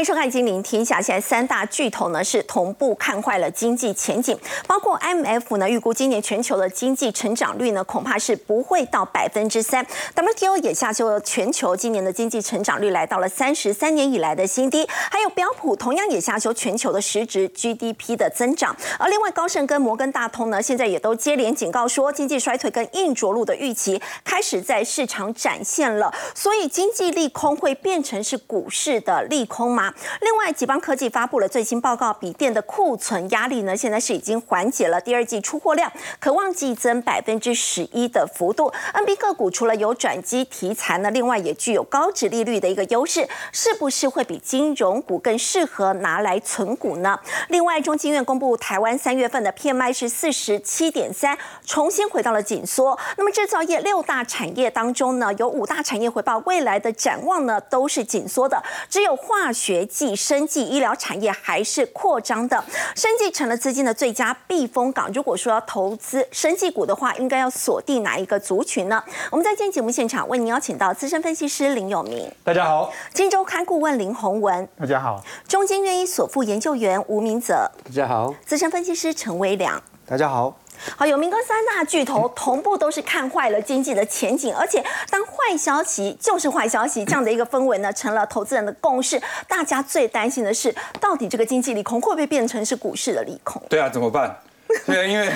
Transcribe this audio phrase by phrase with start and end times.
[0.00, 0.98] 迎收看《金陵天下》。
[1.02, 9.86] 现在三大巨头呢是同步看坏了经济前景，包括 M F 呢预估今年全球的经济成长率呢恐怕是不会到百分之三。
[10.14, 14.88] WTO 也下修了全球今年的经济成长率来到了三十三年以来的新低。
[14.88, 18.74] 还有标普同样也下修全球的实质 GDP 的增长。
[18.98, 29.89] 而另外高盛跟摩根大通呢现在也都接连警告说，经济衰退跟硬着陆的预期开始在市场展现了，所以经济利空会变成是股市的利空吗？
[30.20, 35.00] 另外，吉邦科技发布了最新报告，笔电的库存压力呢，现在是已经缓解了。
[35.00, 38.72] 第二季出货量可望季增百分之十一的幅度。
[38.94, 47.18] NB 个股除了有转机题材呢，另外也具有高值利率的一个优势，是不是会比金融股更适合拿来存股呢？
[47.48, 52.98] 另外，中金院公布台湾三月份的 PMI 是四十七点三，重新回到了紧缩。
[53.16, 59.79] 那么制造业六大产业当中呢，有五大产业回报未来的展望呢，都是紧缩的，只有化学。
[59.86, 62.62] 技、生技、医疗产业还是扩张的，
[62.94, 65.10] 生技成了资金的最佳避风港。
[65.12, 69.02] 如果说要投资生技股的话，应该要锁定哪一个族群呢？
[69.30, 80.56] 我们在今天节目现场为您邀请到资深分析师林有明，大家好；金周刊顾问林宏文，大家好；中金愿意所副研究员吴明泽，大家好；资深分析师陈威良，大家好。
[80.96, 89.20] 好，有名哥三大巨头同步都是看坏了经济的前景，而且当坏消息就是坏消息这样的一个氛围呢，成了投资人的共识。
[89.48, 93.60] 大家最担心的是，到底这个经济利空会不会变成是股市的利空？
[93.68, 94.36] 对啊，怎么办？
[94.86, 95.28] 对啊，因为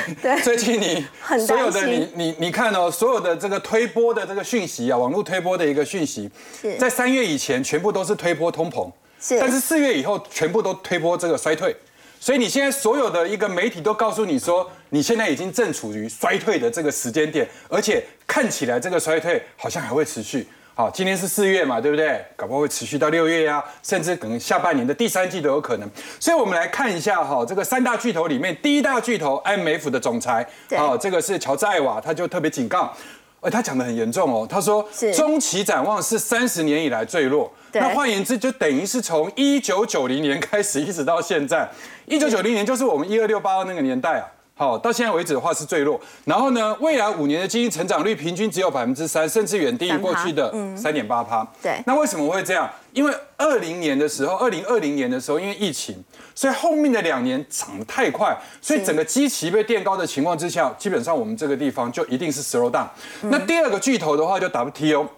[0.42, 1.04] 最近你
[1.44, 6.30] 所有的你你你看哦，所有的这个推波的这个讯息啊，网络推波的一个讯息，
[6.78, 8.88] 在三月以前全部都是推波通膨，
[9.20, 11.76] 是，但是四月以后全部都推波这个衰退。
[12.24, 20.48] 所以你现在所有的一个媒体都告诉你说，你现在已经正处于衰退的这个时间点，而且看起来这个衰退好像还会持续。
[20.74, 22.24] 好，今天是四月嘛，对不对？
[22.34, 25.86] 搞不好会持续到六月呀，甚至可能下半年的第三季都有可能。
[26.18, 32.90] 所以我们来看一下哈，这个三大巨头里面第一大巨头 IMF 的总裁，哦，这个是乔治艾瓦，他就特别警告。
[33.44, 34.46] 哎，他讲的很严重哦。
[34.48, 37.52] 他说，中期展望是三十年以来最弱。
[37.72, 41.68] 那换言之，就等于是从一九九零年开始一直到现在，
[42.06, 44.26] 一九九零年就是我们一二六八二那个年代啊。
[44.56, 46.00] 好，到现在为止的话是最弱。
[46.24, 51.44] 然后呢，未来五年的经济成长率平均只有百分之三，甚至远低于过去的三点八趴。
[51.60, 51.82] 对。
[51.86, 52.70] 那为什么会这样？
[52.92, 56.04] 因为二零年的时候，二零二零年的时候，因为疫情，
[56.36, 62.86] 所以后面的两年涨得太快，所以整个基期被垫高的情况之下，基本上我们这个地方就一定是 slow down。
[63.22, 65.08] 那第二个巨头的话，就 WTO。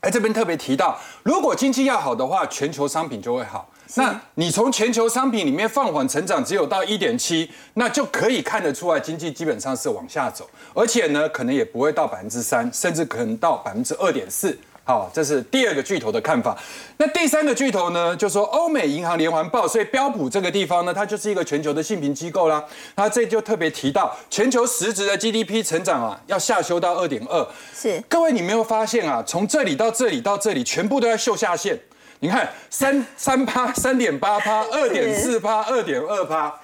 [0.00, 3.68] 哎，这边特别提到，如果经济要好的话，全球商品就会好。
[3.96, 14.56] 那你从全球商品里面放缓成长，只有到一点七，那就可以看得出来，经济基本上是往下走，而且呢，可能也不会到百分之三，甚至可能到百分之二点四。
[14.84, 16.58] 好，这是第二个巨头的看法。
[16.96, 22.64] 那第三个巨头呢，就说欧美银行连环报，所以标普这个地方呢，它就是一个全球的信评机构啦。
[22.96, 27.46] 那这就特别提到，全球实质的 GDP 成长啊，要下修到二点二。
[27.72, 31.78] 是，各位你没有发现啊，从这里到这里到这里，全部都在秀下限。
[32.22, 36.54] 你看，三三趴、三点八趴、 二点四趴、二点二趴。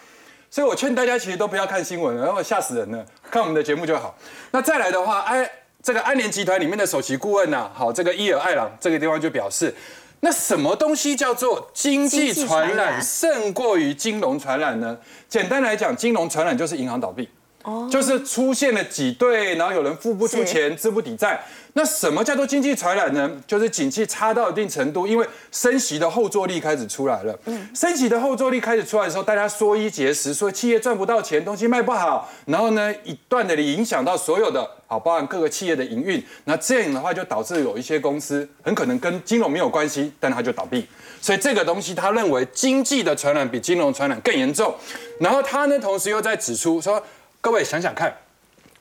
[0.49, 4.17] 所以我劝大家其实都不要看新闻，然后吓死人了，看我们的节目就好。
[4.53, 5.51] 那再来的话，哎。
[5.81, 9.73] 这个安联集团里面的首席顾问呐，好，这个伊尔艾朗这个地方就表示，
[10.21, 14.99] 那什么东西叫做经济传染胜过于金融传染呢？
[15.29, 17.29] 简单来讲，金融传染就是银行倒闭，
[17.69, 21.39] 哦，就是出现了挤兑，然后有人付不出钱，资不抵债。
[21.75, 23.31] 那什么叫做经济传染呢？
[23.47, 27.39] 就是景气差到一定程度，因为升息的后坐力开始出来了。
[27.45, 36.21] 嗯，升息的后坐力开始出来的时候，大家缩衣节食，所以企业赚不到钱，东西卖不好，然后呢，一段的影响到所有的，好，包含各个企业的营运。
[36.45, 40.85] 那这样的话，就导致有一些公司很可能跟金融没有关系，但它就倒闭。
[41.21, 44.75] 所以这个东西，他认为经济的传染比金融传染更严重。
[45.21, 47.01] 然后他呢，同时又在指出说，
[47.41, 48.17] 各位想想看。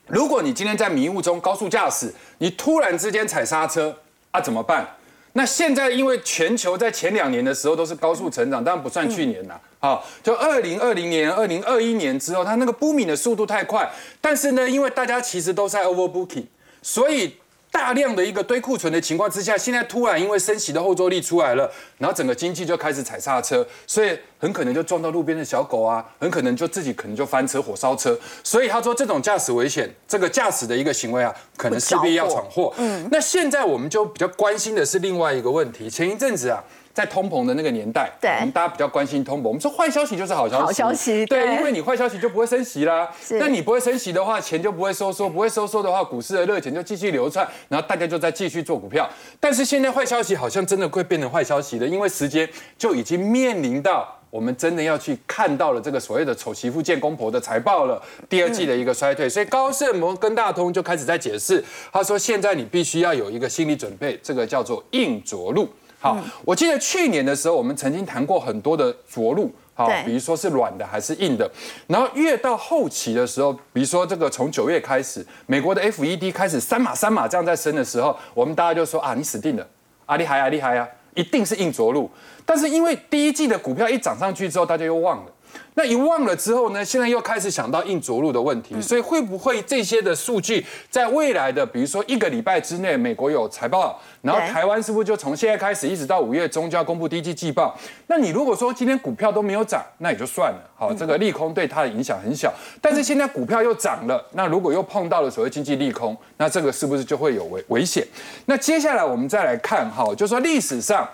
[0.06, 3.94] 如果你今天在迷雾中高速驾驶，你突然之间踩刹车
[4.30, 4.86] 啊，怎么办？
[5.34, 13.90] 那现在因为全球在前两年的时候都是高速成长，当然不算去年啦，好，就二零二零年、二零二一年之后，它那个 booming 的速度太快，
[14.20, 16.46] 但是呢，因为大家其实都在 overbooking，
[16.82, 17.36] 所以。
[17.78, 28.18] 大量的一个堆库存的情况之下，现在突然因为升息的后坐力出来了，然后整个经济就开始踩刹车，所以很可能就撞到路边的小狗啊，很可能就自己可能就翻车、火烧车。
[28.42, 32.74] 所以他说这种驾驶危险，这个驾驶的一个行为啊，可能势必要闯祸。
[32.78, 35.88] 嗯，那现在我们就比较关心的是另外一个问题。
[35.88, 36.62] 前一阵子啊，
[36.98, 49.08] 在通膨的那个年代，对我们大家比较关心通膨，我们说坏消息就是好消息，好消息对，对因为你坏消息就不会升息啦，是那你不会升息的话，钱就不会收缩，不会收缩的话，股市的热钱就继续流窜，然后大家就在继续做股票。
[49.38, 54.12] 但是现在坏消息好像真的会变成坏消息了，因为时间就已经面临到。
[54.30, 57.98] 我们真的要去看到了这个所谓的丑媳妇见公婆的财报了，
[58.28, 65.66] 第二季的一个衰退，所以高盛、摩根大通就开始在解释，他说现在你必须要有一个心理准备，这个叫做硬着陆。
[66.00, 69.52] 好，我记得去年的时候，我们曾经谈过很多的着陆。
[69.74, 71.48] 好，比如说是软的还是硬的，
[71.86, 79.64] 然后越到后期的时候，比如说这个从九月开始，美国的 FED 开始三码三码这样在升的时候，我们大家就说啊，你死定了，
[80.04, 82.10] 啊厉害啊厉害啊，一定是硬着陆。
[82.44, 85.32] 但是因为第一季的股票一涨上去之后，大家又忘了。
[85.78, 97.78] 那一忘了之后呢，现在又开始想到硬着陆的问题，所以会不会这些的数据在未来的，比如说一个礼拜之内，美国有财报，然后台湾是不是就从现在开始一直到五月中就要公布第一季季报？
[98.08, 102.52] 那你如果说今天股票都没有涨，那也就算了，好，这个利空对它的影响很小。
[102.82, 108.04] 但是现在股票又涨了，那如果又碰到了所谓经济利空，那这个是不是就会有危危险？
[108.46, 111.08] 那接下来我们再来看哈，就说历史上。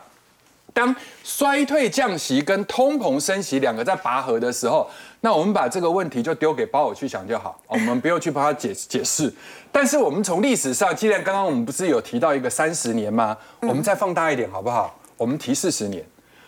[0.74, 4.90] 当衰退降息跟通膨升息两个在拔河的时候，
[5.20, 9.32] 那我们把这个问题就丢给鲍尔去想就好，我们不用去帮他解解释。
[9.70, 13.36] 但是我们从历史上，既然刚刚我们不是有提到一个三十年吗？
[13.60, 14.98] 我们再放大一点好不好？
[15.16, 16.04] 我们提四十年，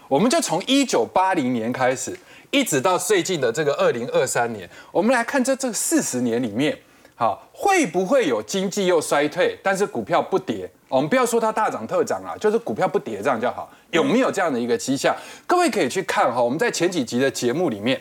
[0.08, 2.18] 我们就从一九八零年开始，
[2.50, 6.76] 一直到最近的这个二零二三年，我们来看这这四十年里面。
[7.18, 10.70] 好，会不会有经济又衰退，但是股票不跌？
[10.86, 13.68] 我们不要说它大涨特涨啊，就是股票不跌这样就好。
[13.90, 15.16] 有没有这样的一个迹象？
[15.46, 17.98] 各位可以去看哈，我们在前几集的节目里面，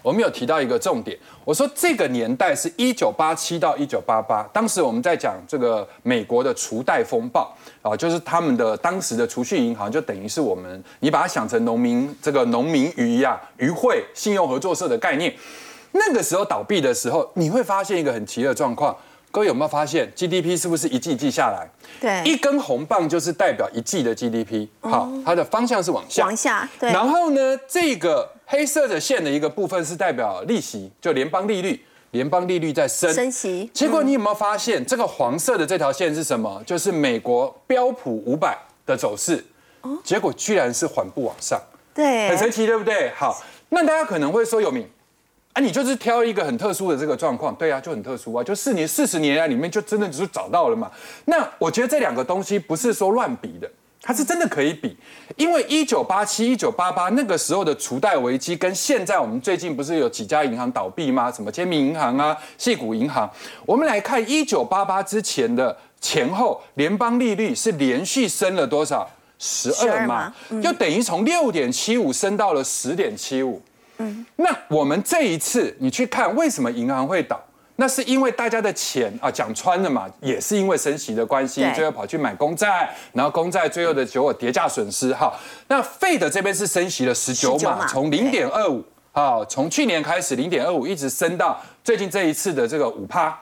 [0.00, 15.34] 我们有提到一个重点，我说这个年代是一九八七到一九八八，当时我们在讲这个美国的储贷风暴啊，就是他们的当时的储蓄银行，就等于是我们你把它想成农民这个农民渔一样，渔会信用合作社的概念。
[15.96, 18.94] 那个时候倒闭的时候，你会发现一个很奇的状况。
[19.30, 21.68] 各位有没有发现 GDP 是不是一季一季下来？
[22.00, 26.24] 对一根红棒就是代表一季的 GDP，好，它的方向是往下。
[26.24, 33.12] 往下对然后呢，这个黑色的线的一个部分是代表利息，就联邦利率，联邦利率在升。
[33.12, 36.62] 升息结果你有没有发现，这个黄色的这条线是什么？
[36.64, 38.56] 就是美国标普五百
[38.86, 39.44] 的走势。
[40.04, 41.60] 结果居然是缓步往上。
[41.92, 43.10] 对很神奇，对不对？
[43.16, 44.88] 好，那大家可能会说有名
[45.54, 50.90] 啊，你就是挑一个很特殊的这个状况，对啊，就很特殊啊，就四年、四十年来里面就真的只是找到了嘛。
[51.24, 53.70] 那我觉得这两个东西不是说乱比的。
[54.06, 54.94] 它是真的可以比，
[55.34, 61.32] 因为一九八七、一九八八那个时候的储贷危机，跟现在我们最近不是有几家银行倒闭吗？
[61.32, 63.26] 什么签名银行啊、细谷银行。
[63.64, 69.08] 我们来看一九八八之前的前后，联邦利率是连续升了多少？
[69.38, 73.62] 十二12嘛嘛，就等于从六点七五升到了十点七五。
[73.98, 77.40] 嗯，那我们这一次你去看，为什么银行会倒？
[77.76, 85.12] 那是因为大家的钱啊，讲穿了嘛，也是因为升息的关系，最后跑去买公债，然后公债最后的结果叠价损失。
[85.12, 85.32] 哈，
[85.66, 93.36] 那费的这边是升息了十九19码，码从零点二五，好，从去年开始零点二五一直升到最近这一次的这个五趴。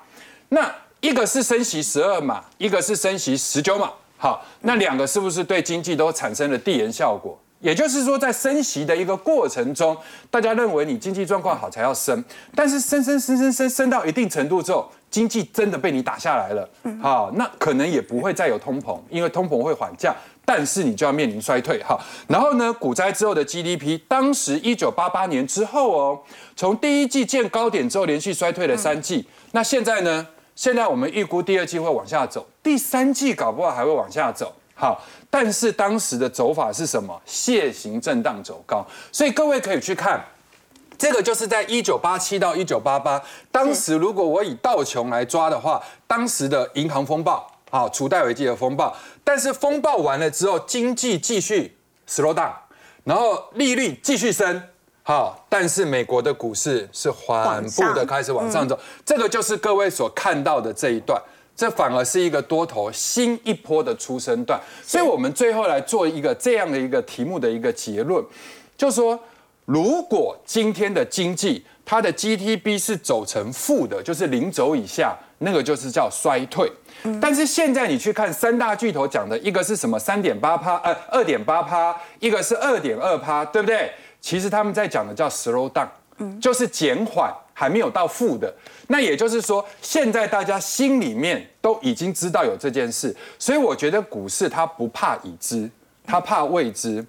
[0.49, 3.91] 那一个是升息十二码，一个是升息十九码。
[4.17, 7.39] 好，那两个是不是对经济都产生了递延效果？
[7.63, 9.97] 也就是说，在升息的一个过程中，
[10.31, 12.23] 大家认为你经济状况好才要升，
[12.55, 16.69] 但是升升升升升升到一定程度之后，经济真的被你打下来了，
[17.01, 21.99] 好，那可能也不会再有通膨，因为通膨会缓降，但是你就要面临衰退哈。
[22.27, 26.21] 然后呢，股灾之后的 GDP，当时一九八八年之后哦，
[26.57, 30.27] 从第一季见高点之后连续衰退了三季，那现在呢？
[30.55, 34.55] 现在我们预估第二季会往下走，第三季搞不好还会往下走。
[34.83, 37.23] 好，但是当时的走法是什么？
[37.25, 40.21] 楔形震荡走高，所以各位可以去看，
[40.99, 43.23] 这个就是在一九八七到一九八八，
[43.53, 52.51] 当时如果我以道琼来抓的话，当时的银行风暴，好，储贷危机的风暴，但是风暴完了之后，经济继续 slow down，
[53.05, 54.65] 然后利率继续升。
[55.05, 61.23] 好，但是美国的股市是缓步的开始往上走，这个就是各位所看到的这一段，
[61.55, 64.61] 这反而是一个多头新一波的出生段。
[64.83, 68.25] 所以，我们最后来做一个这样的一个题目的一个结论，
[68.77, 69.19] 就说，
[69.65, 76.71] 如果今天的经济它的 GDP 是走成负的，就是零轴以下，那个就是叫衰退。
[77.21, 83.91] 但是现在你去看三大巨头讲的一个是什么三点八趴，呃，二点八趴，一个是二点二趴，对不对？
[84.21, 85.89] 其实他们在讲的叫 slow down，
[86.41, 88.53] 就是减缓，还没有到负的。
[88.89, 95.71] 那也就是说，现在大家心里面都已经知道有这件事，所以我觉得股市它不怕已知，
[96.05, 97.05] 它怕未知。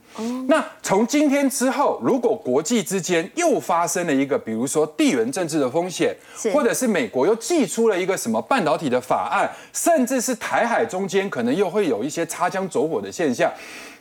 [0.48, 6.16] 那从今天之后，如果国际之间又发生了一个，比如说地缘政治的风险，
[6.54, 13.52] 或者是美国又寄出了一个什么半导体的法案，甚至是台海中间可能又会有一些擦枪走火的现象，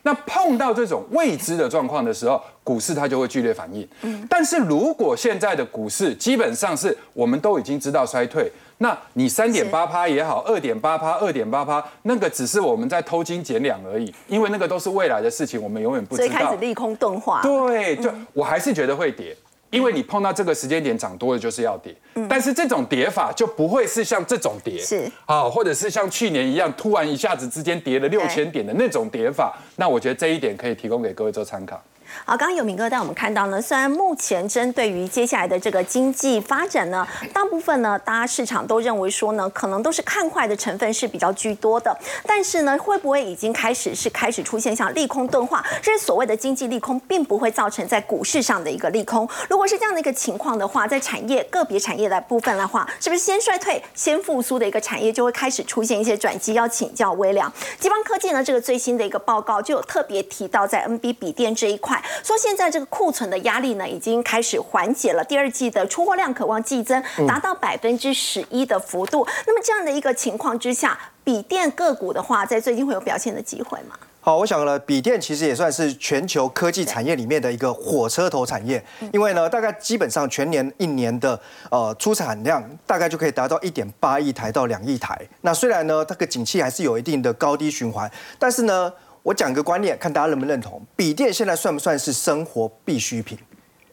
[0.03, 3.87] 那碰到这种未知的状况的时候，股市它就会剧烈反应。
[4.03, 8.51] 嗯，但是如果现在的股市基本上是我们都已经知道衰退。
[8.79, 16.27] 那你三点八趴也好，二点八趴、二点八趴，那个只是我们在偷斤减两而已，因为那个都是未来的事情，我们永远不知道。
[16.27, 17.41] 所以开始利空钝化。
[17.43, 19.37] 对，就我还是觉得会跌，
[19.73, 21.95] 因为你碰到这个时间点涨多了就是要跌，
[22.29, 29.59] 但是这种跌法就不会是像这种跌，是啊，或者是像去年一样突然一下子之间跌了六千点的那种跌法。
[29.77, 31.83] 那我觉得这一点可以提供给各位做参考。
[32.25, 49.29] 好，刚刚有明哥带我们看到呢，虽然目前针对于接下来的这个经济发展呢，大部分呢，大家市场都认为说呢，可能都是看坏的成分是比较居多的，但是呢，会不会已经开始是开始出现像利空钝化，这是所谓的经济利空，并不会造成在股市上的一个利空。
[49.51, 56.53] 如果是这样的一个情况的话，在产业个别产业的部分的话，是不是先衰退先复苏的一个产业就会开始出现一些转机？
[56.53, 57.51] 要请教微良，
[57.81, 62.02] 基邦科技呢，这个最新的一个报告就有特别提到在 NB 笔电这一块。
[62.23, 65.25] 说现在这个库存的压力呢，已经开始缓解了。
[65.25, 69.27] 第二季的出货量渴望季增达到百分之十一的幅度。
[69.47, 73.97] 那么这样的一个情况之下，笔电个股的话，在最近会有表现的机会吗？
[74.21, 78.81] 好，我想呢，笔电其实也算是全球科技产业里面的一个火车头产业，
[79.13, 81.41] 因为呢，大概基本上全年一年的
[81.71, 85.21] 呃出产量大概就可以达到一点八亿台到两亿台。
[85.41, 88.93] 那虽然呢，这个景气还是有一定的高低循环，但是呢。
[89.23, 90.81] 我讲个观念，看大家认不认同。
[90.97, 93.39] 笔电现在算不算是生活必需品？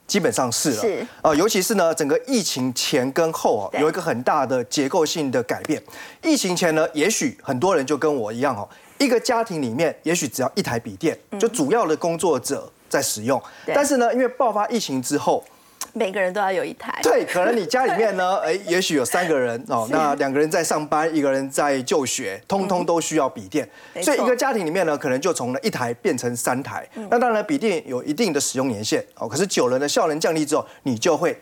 [0.08, 0.82] 基本上是了。
[0.82, 5.82] 是啊，尤其是呢，整个疫情前跟后啊，有一个很大的结构性的改变。
[6.24, 8.68] 疫情前呢，也许很多人就跟我一样哦，
[8.98, 13.42] 一个家庭里面也许只要一台笔电，就主要的工作者在使用。
[13.68, 15.44] 但是呢，因为爆发疫情之后。
[15.94, 17.00] 每个人都要有一台。
[17.04, 23.68] 对，可能你家里面呢， 哎，也许有三个人哦，那两个人在上班，一个人在就学，通通都需要笔电。
[24.02, 26.88] 所以一个家庭里面呢，可能就从了一台变成三台。
[27.10, 31.38] 那当然，笔电有一定的使用年限哦，可是久了呢，效能降低之后，你就会。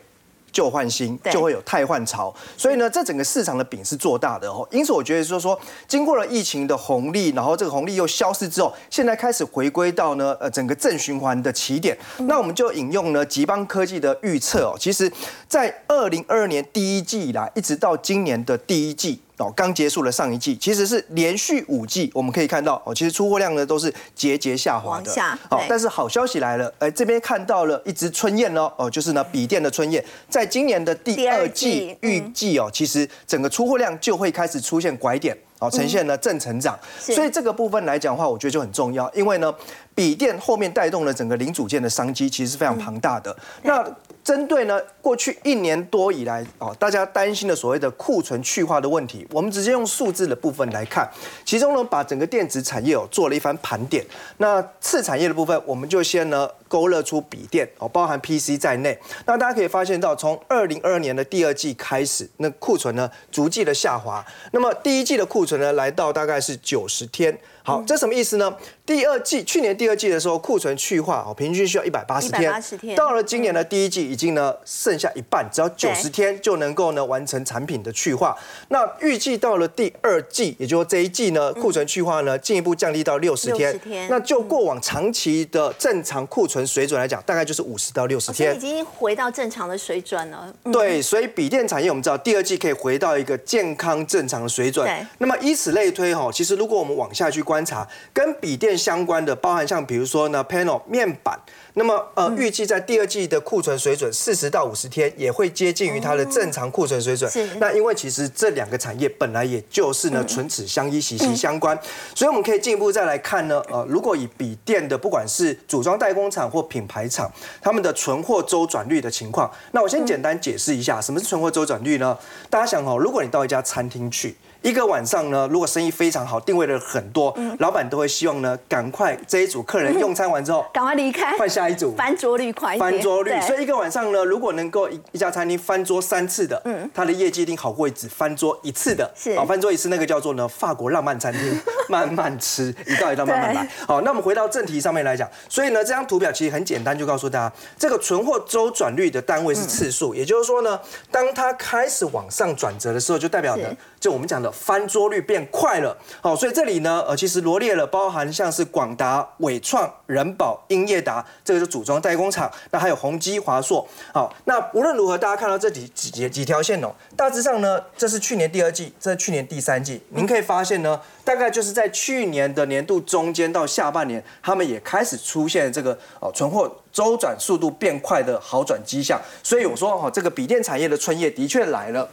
[0.51, 4.67] 旧换新就会有汰换潮，所以呢，这整个市场的饼是做大的哦。
[4.71, 11.97] 因此，我觉得就是说，经过了疫情的红利，然后这个红利又消失之后，现在开始回归到呢，呃，整个正循环的起点。
[12.19, 15.11] 那我们就引用呢，吉邦科技的预测哦，其实
[15.47, 19.21] 在二零二二年第一季以来，一直到今年的第一季。
[19.37, 25.11] 哦，刚结束了上一季，其实是连续五季，我们可以看到哦，其实出货量呢都是节节下滑的。
[25.47, 36.77] 好，但是好消息来了，哎，这边看到了一只春燕哦，哦，就是呢笔电的春燕，在今年的第二季预计哦，其实整个出货量就会开始出现拐点，哦，呈现了正成长。
[36.99, 39.53] 所以这个部分来讲的话，我觉得就很重要，因为呢，
[39.93, 43.37] 笔电后面带动了整个零组件的商机，其实是非常庞大的。
[43.61, 43.87] 那
[44.27, 51.09] 针对呢，过去一年多以来，哦，大家担心的所谓的库存去化的问题，我们直接用数字的部分来看，
[51.45, 54.05] 其中呢，把整个电子产业哦做了一番盘点。
[54.35, 58.99] 那次产业的部分，我们就先呢勾勒出笔电哦，包含 PC 在内。
[59.25, 64.21] 那大家可以发现到，从二零二二年的第二季开始，那库存呢逐季的下滑。
[64.51, 67.39] 那么第一季的库存呢，来到大概是九十天。
[67.67, 68.55] 好，这什么意思呢？
[68.85, 72.49] 第二季去年第二季的时候，库存去化哦，平均需要一百八十天。
[72.95, 78.33] 到了今年的第一季，已经呢剩下一半，只要九十天就能够呢完成产品的去化。
[78.69, 83.77] 那预计到了第二季，也就是这一季呢，库存去化呢进一步降低到六十天。
[84.09, 88.55] 那就过往长期的正常库存水准来讲，大概就是五十到六十天。
[88.55, 90.53] 已经回到正常的水准了。
[90.71, 94.89] 对，所以笔电产业我们知道，第二季可以回到一个健康正常的水准。
[95.17, 97.56] 那么以此类推哈，其实如果我们往下去观。
[97.57, 101.35] 观察跟笔电相关的，包含像比如说呢，panel 面板。
[101.73, 107.31] 那么，呃，预计在第二季的库存水准四十到五十天，也会接近于它的正常库存水准。
[107.59, 111.75] 那因为其实这两个产业本来也就是呢，唇齿相依，息息相关。
[112.13, 122.15] 所以我们可以进一步再来看呢，呃，如果以笔电的不管是组装代工厂或品牌厂，他们的存货周转率的情况，那我先简单解释一下，什么是存货周转率呢？
[122.51, 124.35] 大家想哦，如果你到一家餐厅去。
[124.61, 133.39] 一个晚上呢，如果生意非常好，定位的很多，老板都会希望呢，赶快这一组客人用餐完之后， 赶快离开，换下一组，翻桌率快翻桌率。
[133.41, 139.09] 所以一个晚上呢，如果能够一一家餐厅翻桌三次的，嗯，他的业绩一定好过只翻桌一次的。
[139.15, 141.59] 是，啊，翻桌一次那个叫做呢法国浪漫餐厅，
[141.89, 143.67] 慢慢吃，一道一道慢慢来。
[143.87, 150.79] 好，那我们回到正题上面来讲，所以呢，这张图表其实很简单，就告诉大家，这个存货周转率的单位是次数，也就是说呢，
[151.11, 153.67] 当它开始往上转折的时候，就代表呢，
[153.99, 155.97] 就我们讲的翻桌率变快了。
[156.21, 163.87] 好，所以这里呢，呃，其实罗列了包含像是广达、伟创、人保、英业达，这个是组装代工厂，那还有宏基、华硕。
[164.13, 179.19] 好，那无论如何，大家看到这几几几条线哦，大致上呢，这是去年第二季，这是去年第三季，您可以发现呢，大概就是在去年的年度中间到下半年，他们也开始出现这个哦存货周转速度变快的好转迹象。
[179.41, 182.07] 所以我说哈，这个笔电产业的春夜的确来了。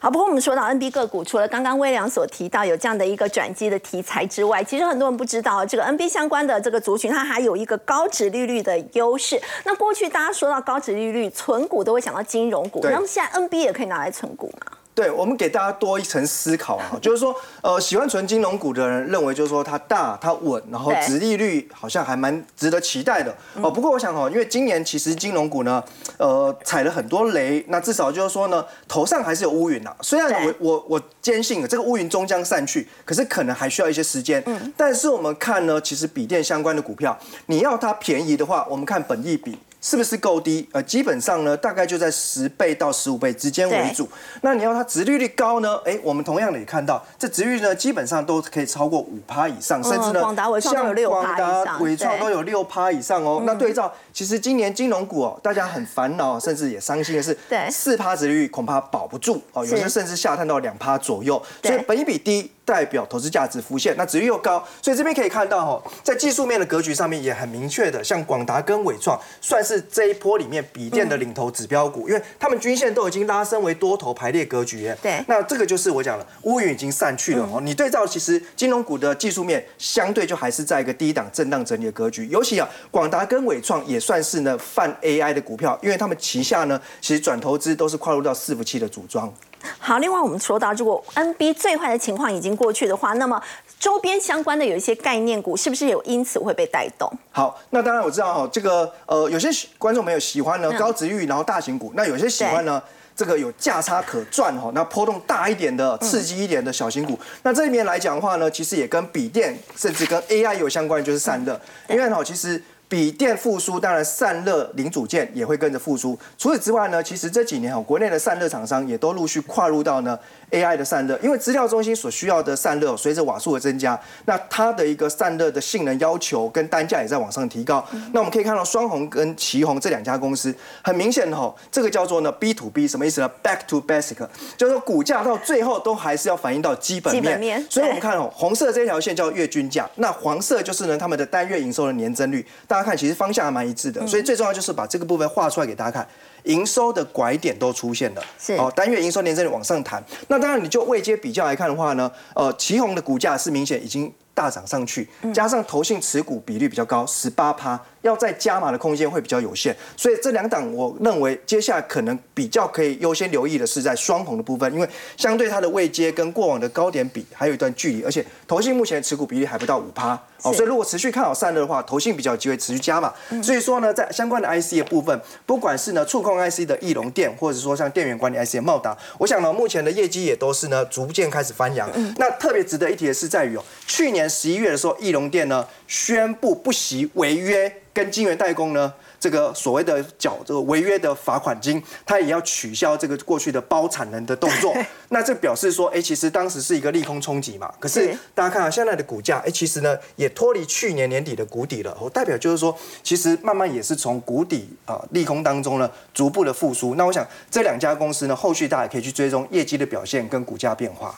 [0.00, 9.40] 好，不过我们说到 NB 个股，除了刚刚微良所提到有这样的一个转机的题材之外，其实很多人不知道，这个 NB 相关的这个族群，它还有一个高值利率的优势。
[9.64, 14.76] 那过去大家说到高值利率，存股都会想到金融股，那么现在 NB 也可以拿来存股吗？
[14.94, 23.68] 对，我们给大家多一层思考啊， 就是说，呃，喜欢纯金融股的人认为，就是说它大、它稳，然后殖利率好像还蛮值得期待的哦。
[23.68, 25.82] 不过我想哦，因为今年其实金融股呢，
[26.16, 29.92] 呃，踩了很多雷，那至少就是说呢，头上还是有乌云呐。
[30.00, 34.40] 虽然我我我坚信这个乌云终将散去，可是可能还需要一些时间。
[34.46, 34.72] 嗯。
[34.76, 39.58] 但是我们看呢，其实笔电相关的股票，你要它便宜的话，我们看本益比。
[39.84, 40.66] 是不是够低？
[40.72, 44.08] 呃，基本上呢，大概就在十倍到十五倍之间为主。
[44.40, 45.78] 那你要它殖利率高呢？
[45.84, 51.82] 哎，我们同样的也看到，这殖率呢，基本上都可以超过五趴以上，甚至呢，广达、伟创都有六趴以上。
[51.82, 53.42] 伟创都有六趴以上哦。
[53.44, 57.36] 那对照，其实今年金融股哦，大家很烦恼， 甚至也伤心的是，
[57.70, 61.42] 四趴殖利率恐怕保不住哦，有些甚至下探到两趴左右。
[61.62, 62.50] 所以本益比低。
[62.64, 74.90] 代表投资价值浮现，那值率又高，所以这边可以看到哈，在技术面的格局上面也很明确的，像广达跟伟创算是这一波里面笔电的领头指标股，因为他们均线都已经拉升为多头排列格局。
[75.02, 77.60] 对，那这个就是我讲了，乌云已经散去了哦。
[77.60, 82.26] 你对照其实金融股的技术面，相对就还是在一个低档震荡整理的格局。
[82.28, 89.32] 尤其啊，广达跟伟创也算是呢泛 AI 的股票，因为他们旗下呢其实转投资都是跨入到伺服器的组装。
[89.78, 93.40] 好，另外我们说到，如果 NB 最坏的情况已经过去的话，那么
[93.78, 97.10] 周边相关的有一些概念股，是不是有因此会被带动？
[97.30, 102.82] 好，那当然我知道哈，这个呃，有些观众朋友喜欢呢高值域，然后大型股，那有些喜欢呢
[103.16, 107.18] 这个有价差可赚哈，那波动大一点的、刺激一点的小型股。
[107.42, 112.62] 那这里面来讲的话呢，其实也跟笔电甚至跟 AI 有相关，就是散热，因为哈，其实。
[112.88, 116.16] 笔电复苏，当然散热零组件也会跟着复苏。
[116.36, 120.18] 除此之外呢，其实这几年哈，国内的散热厂商也都陆续跨入到呢
[120.54, 127.84] AI 的散热，因为资料中心所需要的散热随着瓦数的增加，那它的一个散热的性能要求跟单价也在往上提高。
[128.12, 137.66] 那我们可以看到双红跟旗红这两家公司，很明显的哈，这个叫做呢 B to B 什么意思呢？Back to basic，就是说股价到最后都还是要反映到基本面。
[137.68, 142.46] 所以我们看哦，红色这条线叫月均价，那黄色就是呢他们的单月营收的年增率。
[142.66, 146.06] 大家看，其实方向还蛮一致的，所以最重要就是把这个部分画出来给大家看，
[146.44, 150.02] 营收的拐点都出现了，是哦，单月营收年增率往上弹。
[150.28, 157.80] 那当然，你就未接比较来看的话呢，呃，旗宏的股价是明显已经大涨上去，加上投信持股比率比较高，十八趴。
[158.04, 164.86] 要再加码的空间会比较有限，所以这两档我认为接下来可能比较可以优先留意的是在双红的部分，因为
[165.16, 170.12] 相对它的位阶跟过往的高点比还有一段距离，而且投信目前的持股比例还不到五趴，
[170.42, 173.10] 哦，所以如果持续看好散热的话，投信比较有机会持续加码。
[173.42, 181.90] 所以说呢，在相关的 IC 的部分，不管是呢触控 IC 的翼龙电，或者说像电源管理 IC 的茂达，我想呢目前的业绩也都是呢逐渐开始翻扬。
[182.18, 187.72] 那特别值得一提的是在于哦，去年十一月的时候，翼龙电呢宣布不惜违约。
[187.94, 194.74] 跟金源代工呢，这个所谓的缴这个违约的罚款金，它也要取消这个过去的包产能的动作。
[195.10, 197.72] 那这表示说，哎，其实当时是一个利空冲击嘛。
[197.78, 201.96] 可是大家看啊，现在的股价，哎，其实呢也脱离去年年底的谷底了。
[202.00, 206.96] 我代表就是说，其实慢慢也是从谷底啊利空当中呢逐步的复苏。
[206.96, 211.14] 那我想这两家公司呢，后续大家可以去追踪业绩的表现跟股价变化。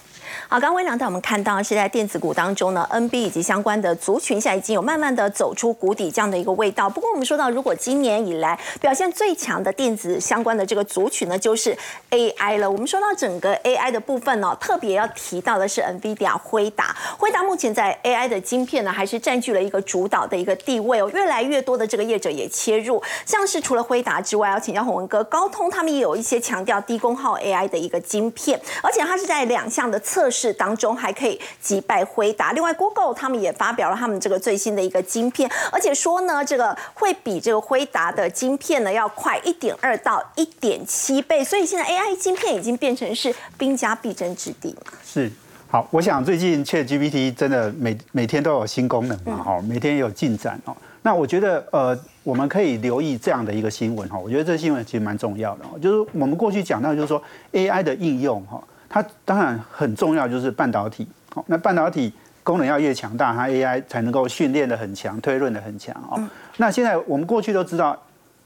[0.48, 6.88] 好，刚微良带我们看到是在电子股当中呢，NB 以及相关的族群现在已经有慢慢的走出谷底这样的一个味道。
[6.88, 11.76] 不过我们说到，如果今年以来表现最强的电子相关的这个族群呢，就是
[12.10, 12.70] AI 了。
[12.70, 16.94] 我们说到整个 AI 的部分呢，特别要提到的是 NVIDIA 辉达。
[17.18, 21.10] 辉达目前在 AI 的晶片呢，还是占据了一个主导的一个地位哦。
[21.12, 30.35] 越来越多的这个业者也切入，像是除了辉达之外，要请教洪文哥，高通他们也有一些强调低功耗 AI 的一个晶片，而且它是在两项的测试。
[30.52, 45.30] 当中还可以击败辉达，另外 Google 他们也发表了他们这个最新的一个晶片，而且说呢，这个会比这个辉达的晶片呢要快一点二到一点七倍，所以现在 AI 晶片已经变成是兵家必争之地是。
[45.68, 50.74] 好，我想最近 Chat GPT 真的每每天都有新功能嘛，哈，每天有进展哦。
[51.02, 54.16] 那我觉得呃，我们可以留意这样的一个新闻哈。
[54.16, 57.20] 我觉得这新闻其实蛮重要的，就是我们过去讲到就是说
[57.52, 58.62] AI 的应用哈，
[58.96, 61.06] 它当然很重要，就是半导体。
[61.34, 62.10] 好，那半导体
[62.42, 66.18] 功能要越强大，它 AI 才能够训练的很强，推论的很强哦。
[66.56, 67.94] 那现在我们过去都知道，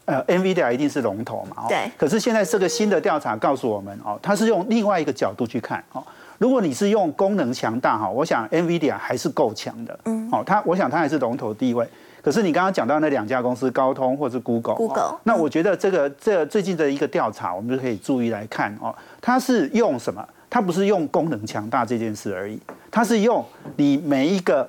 [0.07, 1.89] 呃，NVIDIA 一定是龙头嘛，对。
[1.97, 6.03] 可是现在这个新的调查告诉我们哦，它是用另外一个角度去看哦。
[6.39, 11.87] 如果你是用功能强大哈，我想 NVIDIA 还是够强的，嗯，好，它我想它还是龙头地位。
[12.21, 20.27] 可是你刚刚讲到那两家公司，高通或是 Google，Google，那我觉得这个这最近的一个调查，我们就可以注意来看哦，它是用什么？
[20.51, 22.61] 它不是用功能强大这件事而已，
[22.91, 23.43] 它是用
[23.77, 24.69] 你每一个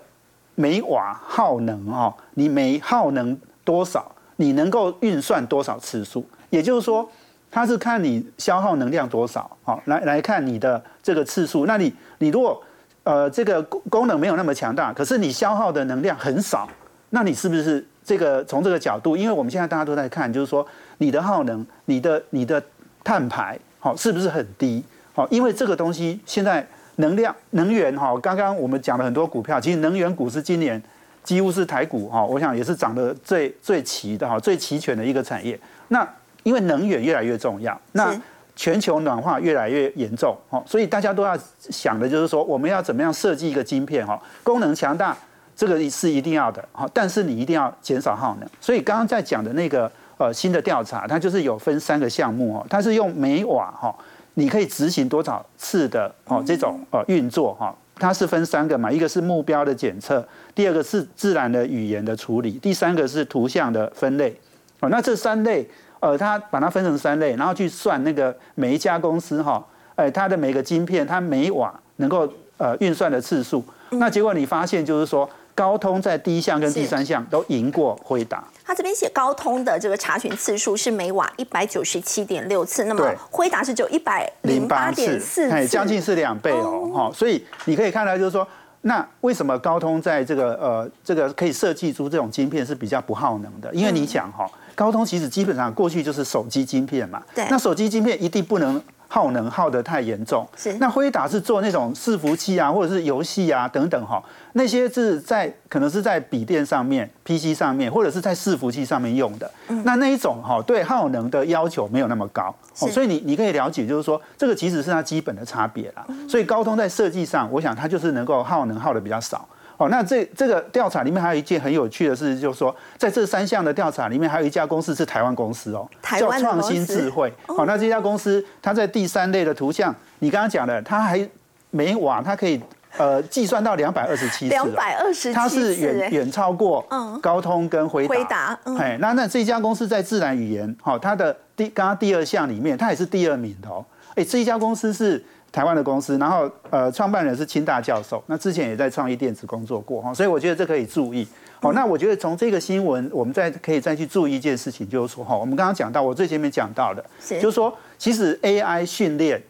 [0.55, 7.09] 每瓦耗能哦，你每耗能多少，你能够运算多少次数，也就是说。
[7.53, 11.65] 它是看你消耗能量多少，好来来看你的这个次数。
[11.65, 12.63] 那你你如果
[13.03, 16.65] 呃这个功能没有那么强大，可是你消耗的能量很少，
[17.09, 19.17] 那你是不是这个从这个角度？
[19.17, 20.65] 因为我们现在大家都在看，就是说
[20.99, 22.63] 你的耗能、你的你的
[23.03, 24.81] 碳排，好是不是很低？
[25.13, 26.65] 好，因为这个东西现在
[26.97, 30.81] 能量能源哈，刚刚我们讲了很多股票，其实能源股是今年
[31.23, 35.59] 几乎是台股哈，我想也是涨得最最齐的哈，最齐全的一个产业。
[35.89, 36.07] 那
[36.43, 38.19] 因为能源越来越重要，那
[38.55, 45.17] 全球暖化越来越严重，哈，所以大家都要想的就是说，我们要怎么样设计一个晶片，哈，功能强大，
[45.55, 48.49] 这个是一定要的，哈，但是你一定要减少耗能。
[48.59, 53.95] 所以刚刚在讲的那个呃新的调查，它就是有分三个项目，哦，它是用每瓦，哈，
[54.35, 64.35] 你可以执行多少次的哦这种呃运作，哈，它是分三个嘛，一个是目标的检测，第二个是自然的语言的处理，第三个是图像的分类，
[64.79, 65.67] 哦，那这三类。
[66.03, 69.63] 呃，它把它分成三类，然后去算那个每一家公司哈，
[69.93, 73.63] 哎，它的每个晶片，它每瓦能够呃运算的次数。
[73.91, 78.43] 那结果你发现就是说，高通在第一项跟第三项都赢过辉达。
[78.71, 86.89] 它这边写高通的这个查询次数是每瓦一百九十七点六次，那么辉达是只有一百零八点四次，将近是两倍哦。
[86.93, 88.47] 哈，所以你可以看到就是说，
[88.83, 93.69] 那为什么高通在这个呃这个可以设计出这种晶片是比较不耗能的？
[93.73, 94.49] 因为你想哈。
[94.73, 98.81] 高通其实基本上过去就是手机晶片嘛，对，那手机晶片一定不能
[99.13, 100.47] 耗能耗得太严重。
[100.55, 109.51] 是，那辉达是做那种伺服器啊，或者是游戏啊等等哈，那些是在可能是在笔电上面、PC 上面，或者是在伺服器上面用的。
[109.83, 116.05] 那那一种哈，对耗能的要求没有那么高，所以你你可以了解，就是说这个其实是它基本的差别啦。
[116.29, 119.45] 所以高通在设计上，我想它就是能够耗能耗的比较少。
[119.81, 125.89] 哦，那这这个调查里面还有一件很有趣的事，就是说，在这三项的调查里面，还有一家公司是台湾公司哦，
[126.19, 127.33] 叫创新智慧。
[127.47, 131.27] 好，那这家公司它在第三类的图像，你刚刚讲的，它还
[131.71, 132.61] 每瓦它可以
[132.95, 136.85] 呃计算到两百二十七次，两百二十七它是远远超过
[137.19, 138.15] 高通跟辉达。
[138.15, 143.83] 辉达，哎，那那这家公司在自然语言，好，它的第刚刚第二项里面，它也是第二名的哦。
[144.13, 145.25] 哎，这一家公司是。
[145.51, 151.27] 台湾的公司，然后呃，创办人是清大教授，那之前也在创意电子工作过哈，所以我觉得这可以注意。
[151.59, 157.03] 好，那我觉得从这个新闻，我们再可以再去注意一件事情，就是说哈，我们刚刚讲到，我最前面讲到的，
[157.39, 159.41] 就是说，其实 AI 训练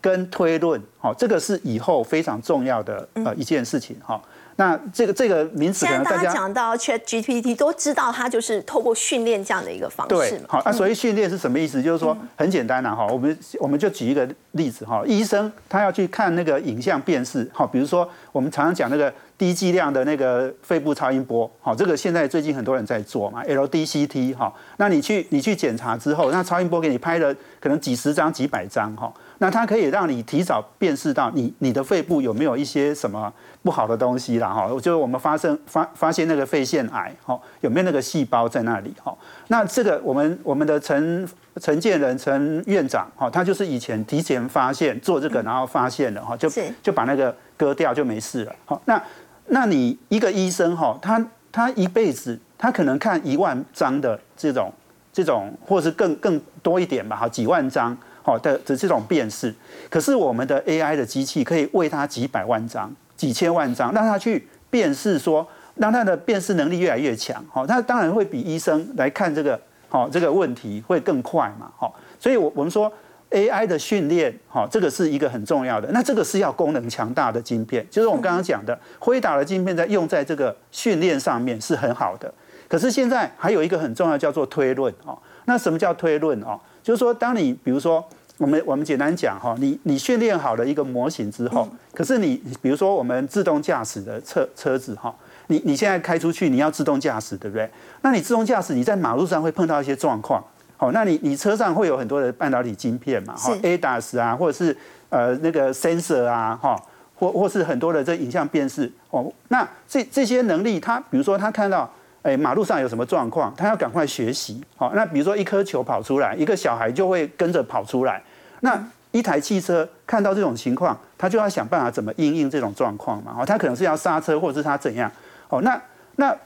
[0.00, 4.20] 跟推论，好，这个是以后非常重要的呃一件事情哈。
[4.58, 10.14] 那这个这个名词，现在大家讲到 Chat GPT 都知道，它就是透过训练这样的一个方式。
[10.16, 11.80] 对，好，那所谓训练是什么意思？
[11.80, 29.14] 就是说很简单呐，哈，我们我们就举一个例子哈，医生他要去看那个影像辨识，哈，比如说我们常常讲那个低剂量的那个肺部超音波，好，这个现在最近很多人在做嘛，LDCT 哈，那你去你去检查之后，那超音波给你拍了可能几十张、几百张哈。
[29.40, 39.16] 那它可以让你提早辨识到你你的肺部有没有一些什么不好的东西啦哈，就是我们发生发发现那个肺腺癌哈，有没有那个细胞在那里哈？
[39.46, 41.28] 那这个我们我们的陈
[41.60, 46.50] 陈建仁陈院长哈，他就是以前提前发现做这个，然后发现了哈，就
[46.82, 48.52] 就把那个割掉就没事了。
[48.64, 49.00] 好，那
[49.46, 54.72] 那你一个医生哈，他他一辈子他可能看一万张的这种
[55.12, 57.96] 这种，或是更更多一点吧，哈，几万张。
[58.28, 59.54] 好的的这种辨识，
[59.88, 67.42] 可是我们的 AI 的机器可以为它几百万张、几千万张，让它去辨识，说让它的辨识能力越来越强。
[67.50, 71.72] 好，它当然会比医生来看这个好这个问题会更快嘛。
[71.74, 72.92] 好，所以，我我们说
[73.30, 75.88] AI 的训练，好，这个是一个很重要的。
[75.92, 82.30] 那这个是要功能强大的晶片，就是我们刚刚讲的辉达的晶片，在用在这个训练上面是很好的。
[82.68, 85.18] 可是现在还有一个很重要叫做推论哦。
[85.46, 86.60] 那什么叫推论哦？
[86.82, 88.04] 就是说，当你比如说。
[88.40, 95.12] 我们我们简单讲哈，你你训练好了一个模型之后，可是你比如说我们自动驾驶的车车子哈，
[95.48, 97.68] 你你现在开出去你要自动驾驶，对不对？
[98.02, 100.40] 那你自动驾驶你在马路上会碰到一些状况，
[100.76, 104.76] 好，那你你车上会有很多的半导体晶片嘛，哈，ADAS 啊，或者是
[105.08, 106.80] 呃那个 sensor 啊，哈，
[107.16, 111.92] 或或是很多的这影像辨识哦，那这这些能力，他比如说他看到。
[112.28, 113.54] 哎，马路上有什么状况？
[113.56, 114.62] 他要赶快学习。
[114.76, 118.22] 好，那比如说一颗球跑出来，一个小孩就会跟着跑出来。
[118.60, 118.78] 那
[119.12, 123.34] 一台汽车看到这种情况，他就要想办法怎么应应这种状况嘛。
[123.38, 125.10] 哦，他可能是要刹车，或者是他怎样。
[125.48, 125.80] 哦，那
[126.16, 126.36] 那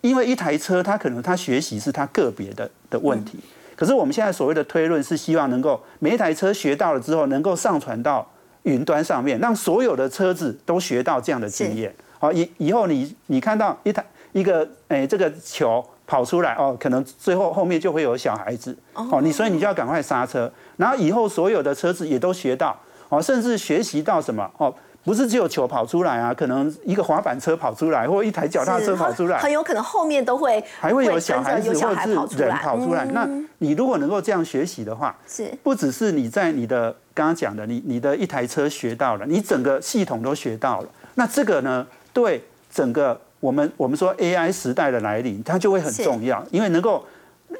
[0.00, 3.38] 因为一台车，他可能他学习是他个别的的问题。
[3.76, 8.28] 可是我们现在所谓的推论是希望能够每一台车学到了之后，能够上传到
[8.64, 11.94] 云端上面，让所有的车子都学到这样的经验。
[12.18, 14.04] 好，以以后你你看到一台。
[14.32, 18.76] 一个诶，这个球跑出来哦，可能最后后面就会有小孩子。
[18.94, 22.76] 哦，你所以你就要赶快刹车，然后以后所有的车子也都学到
[23.08, 33.04] 哦，甚至学习到什么哦，不是只有球跑出来啊，可能一个滑板车跑出来，或一台脚踏车跑出来，很有可能后面都会还会有小孩子或者是人跑出来。
[33.06, 35.50] 那你如果能够这样学习的话，是。
[35.62, 43.18] 不只是你在你的刚刚讲的，你你的一台车学到了，你整个系统都学到了，那这个呢，对整个。
[43.40, 47.04] 我们我们说 AI 时代的来临，它就会很重要，因为能够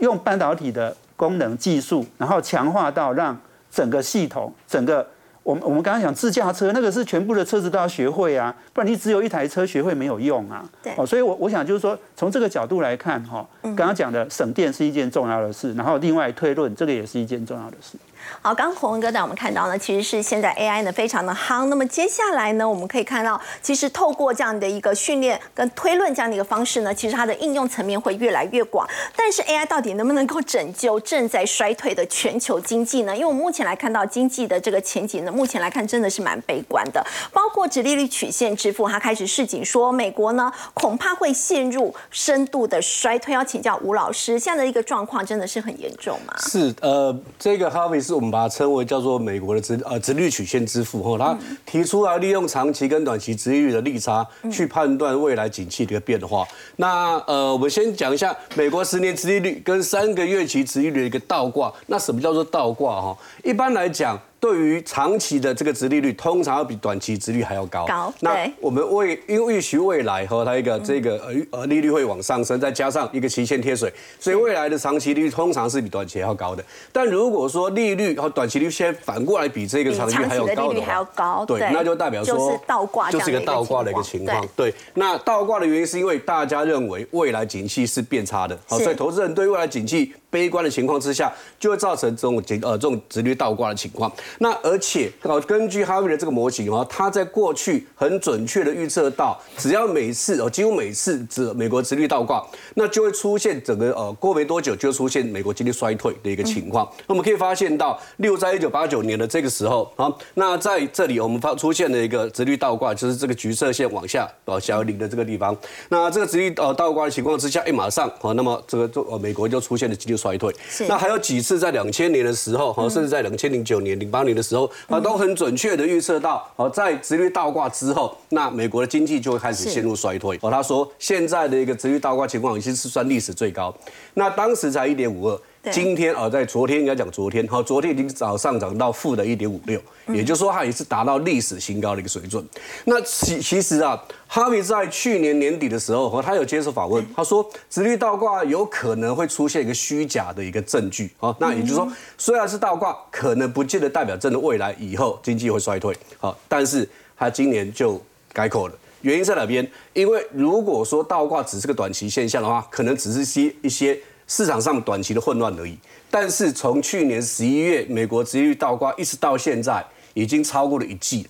[0.01, 3.39] 用半导体的功能技术，然后强化到让
[3.71, 5.07] 整个系统整个。
[5.45, 10.63] 我们我们刚刚讲自驾车，那个是全部的车子都要学会啊，不然你只有一台车学会没有用啊。
[10.83, 10.93] 对。
[10.95, 17.97] 哦，所以我我想就是说，从这个角度来看，哈，刚刚讲的省电是一件重要的事，然后另外推论这个也是一件重要的事。
[18.41, 21.67] 好，刚刚洪文哥带我们看到呢，其实是现在 AI 呢非常的夯。
[21.67, 28.89] 那么接下来呢，我们可以看到，其实透过这样的一个训练跟推论这样的一个方式呢，其实它的应用层面会越来越广。
[29.17, 33.15] 但是 AI 到底能不能够拯救正在衰退的全球经济呢？
[33.15, 36.19] 因为我们目前来看到经济的这个前景呢，目前来看真的是。
[36.29, 43.33] 蛮悲观的，包括直利率曲线支付，它开始示警说，美国呢恐怕会陷入深度的衰退。
[43.33, 46.35] 要请教吴老师，现在的一个状况真的是很严重吗？
[46.39, 56.45] 是，呃，这个哈维是我们把它称为叫做美国的直呃直率曲线之父，哈，他提出来利用长期跟短期直利率的利差去判断未来景气的一个变化。
[56.75, 61.73] 那呃，我们先讲一下美国十年直利率跟三个月期直利率的一个倒挂。
[61.87, 63.01] 那什么叫做倒挂？
[63.01, 64.21] 哈，一般来讲。
[64.41, 67.85] 对于长期的这个殖利率，通常要比短期殖率还要高。
[67.87, 76.65] 高，那我们未因为预期未来和它一个这个呃呃利率会往上升，再加上一个期限贴水，所以未来的长期利率通常是比短期还要高的。
[76.93, 84.47] 但如果说利率和短期利率先反过来比这个长期还要高的话，对，那就代表说就是倒挂，就是一个倒挂的一个情况。
[84.55, 90.15] 对，那倒挂的原因是因为大家认为未来景气是变差的，好，所以投资人对未来景气。
[90.31, 94.13] 悲观的情况之下，就会造成这种呃这种直率倒挂的情况。
[94.39, 106.87] 那而且哦，根据哈维的这个模型哦，它在过去很准确的预测到，只要每次哦几乎每次指美国直率倒挂，那就会出现整个呃过没多久就出现美国经济衰退的一个情况。
[107.07, 115.57] 那我们可以发现到，例如在一九八九年的这个时候啊，那在这里我们发出现了一个直率倒挂，就是这个橘色线往下哦小零的这个地方。
[115.89, 120.18] 那这个直率呃倒挂的情况之下，哎马上哦，那么这个就呃美国就出现了经济。
[120.19, 120.53] 衰退，
[120.89, 130.37] 那还有几次在两千年的时候，哈，甚至在两千零九年、零八年的时候，啊，都很准确的预测到，哦，在直率倒挂之后，那美国的经济就会开始陷入衰退。
[130.43, 133.73] 哦，他说现在的一个直率倒挂情况已经是算历史最高，
[134.15, 135.41] 那当时才一点五二。
[135.71, 142.47] 今天啊，在昨天应该讲昨天，好，昨天已经早上涨到负的一点五六，也就是说它也是达到历史新高的一个水准。
[142.85, 158.01] 那其其实啊，哈维在去年年底的时候，和他有接受访问，他说，直率倒挂有可能会出现一个虚假的一个证据，啊，那也就是说，虽然是倒挂，可能不见得代表真的未来以后经济会衰退，好，但是他今年就
[158.33, 159.69] 改口了，原因在哪边？
[159.93, 163.99] 因为如果说倒挂只是个短期现象的话，可能只是些一些。
[164.29, 165.77] 市场上短期的混乱而已，
[166.11, 171.27] 但是从去年十一月美国殖利率倒挂一直到现在，已经超过了一季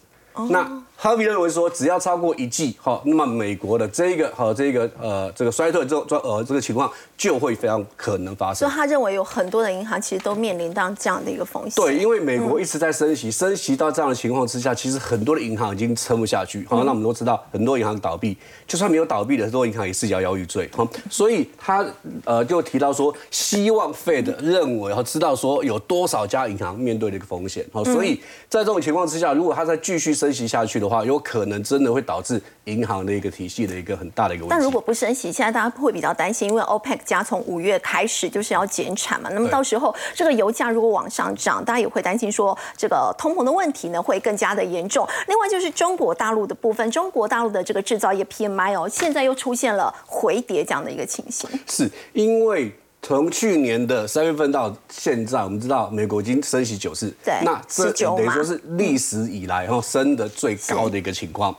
[0.50, 8.56] 那哈比认为说，只要超过一季，好，那么美国的这个和这个呃这个衰退这这呃这个情况就会非常可能发生。
[8.56, 11.74] 所以他认为有很多的银行其实都面临到这样的一个风险。
[11.76, 16.66] 对，因为美国一直在升息，升息到这样的情况之下，其实很多的银行已经撑不下去。
[16.68, 20.68] 好，那我们都知道，很多银行倒闭，就算没有倒闭的很多银行也是摇摇欲坠。
[20.74, 21.86] 好，所以他
[22.24, 27.64] 呃就提到说，希望 Fed 认为和知道说有多少家银行面对的一个风险。
[27.72, 28.16] 好，所以
[28.48, 34.50] 在这种情况之下，如果他再继续升息下去的的话，有可能真的会导致银行的一个体系的一个很大的一个问题。
[34.50, 39.28] 但如果不升息，现在大家会比较担心，因为 OPEC 加从五月开始就是要减产嘛。
[39.32, 45.06] 那么到时候这个油价如果往上涨，大家也会担心说这个通膨的问题呢会更加的严重。
[45.26, 51.48] 另外就是中国大陆的部分，中国大陆的这个制造业 PMI 哦，现在又出现了回跌这样的一个情形。
[51.66, 52.72] 是因为。
[53.00, 61.54] 从去年的三月份到现在，我们知道美国已经升息九次，对，那这等于说是历史以来然后升的最高的一个情况。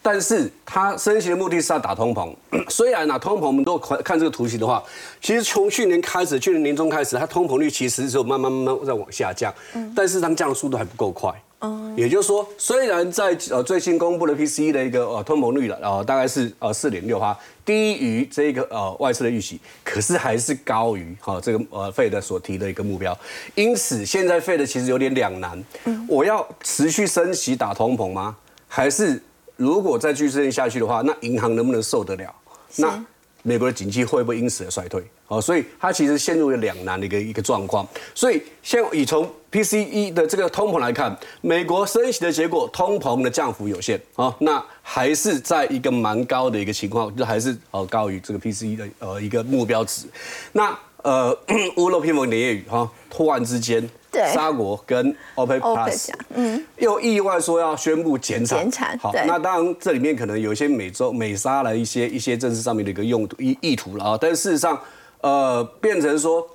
[0.00, 2.34] 但是它升息的目的是要打通膨，
[2.68, 4.82] 虽然呢通膨我们都看这个图形的话，
[5.20, 9.52] 其实从去年开始，去年年中开始，它通膨率其实是慢慢慢慢在往下降，
[9.96, 11.32] 但是它降的速度还不够快。
[11.96, 23.16] 也就是说，虽然在呃最新公布的 PCE 的一个呃通膨率了，呃大概是呃四点六哈，低于这个呃外侧的预期，可是还是高于哈这个呃费的所提的一个目标。
[23.54, 25.62] 因此，现在费的其实有点两难，
[26.08, 28.36] 我要持续升息打通膨吗？
[28.66, 29.22] 还是
[29.56, 32.34] 如果再继续升下去的话，那银行能不能受得了？
[32.76, 33.04] 那
[33.46, 35.04] 美国的经济会不会因此而衰退？
[35.28, 37.86] 哦，所以它其实陷入了两难的一个一个状况。
[38.14, 50.06] 所以，现以从 PCE 的这个通膨来看，美国升息的结果，通膨的降幅有限啊，那还是在一个蛮高的一个情况，就还是呃高于这个 PCE 的呃一个目标值。
[50.52, 51.38] 那呃
[51.76, 53.86] 屋漏偏逢连夜雨哈，突然之间，
[54.32, 58.98] 沙国跟 OPEC Plus，嗯，又意外说要宣布减产，减产。
[58.98, 64.78] 好，那当然这里面可能有一些美洲美沙的一些一些政治上面的一个用途意意图了啊，但是事实上。
[65.20, 66.46] 呃，变成说，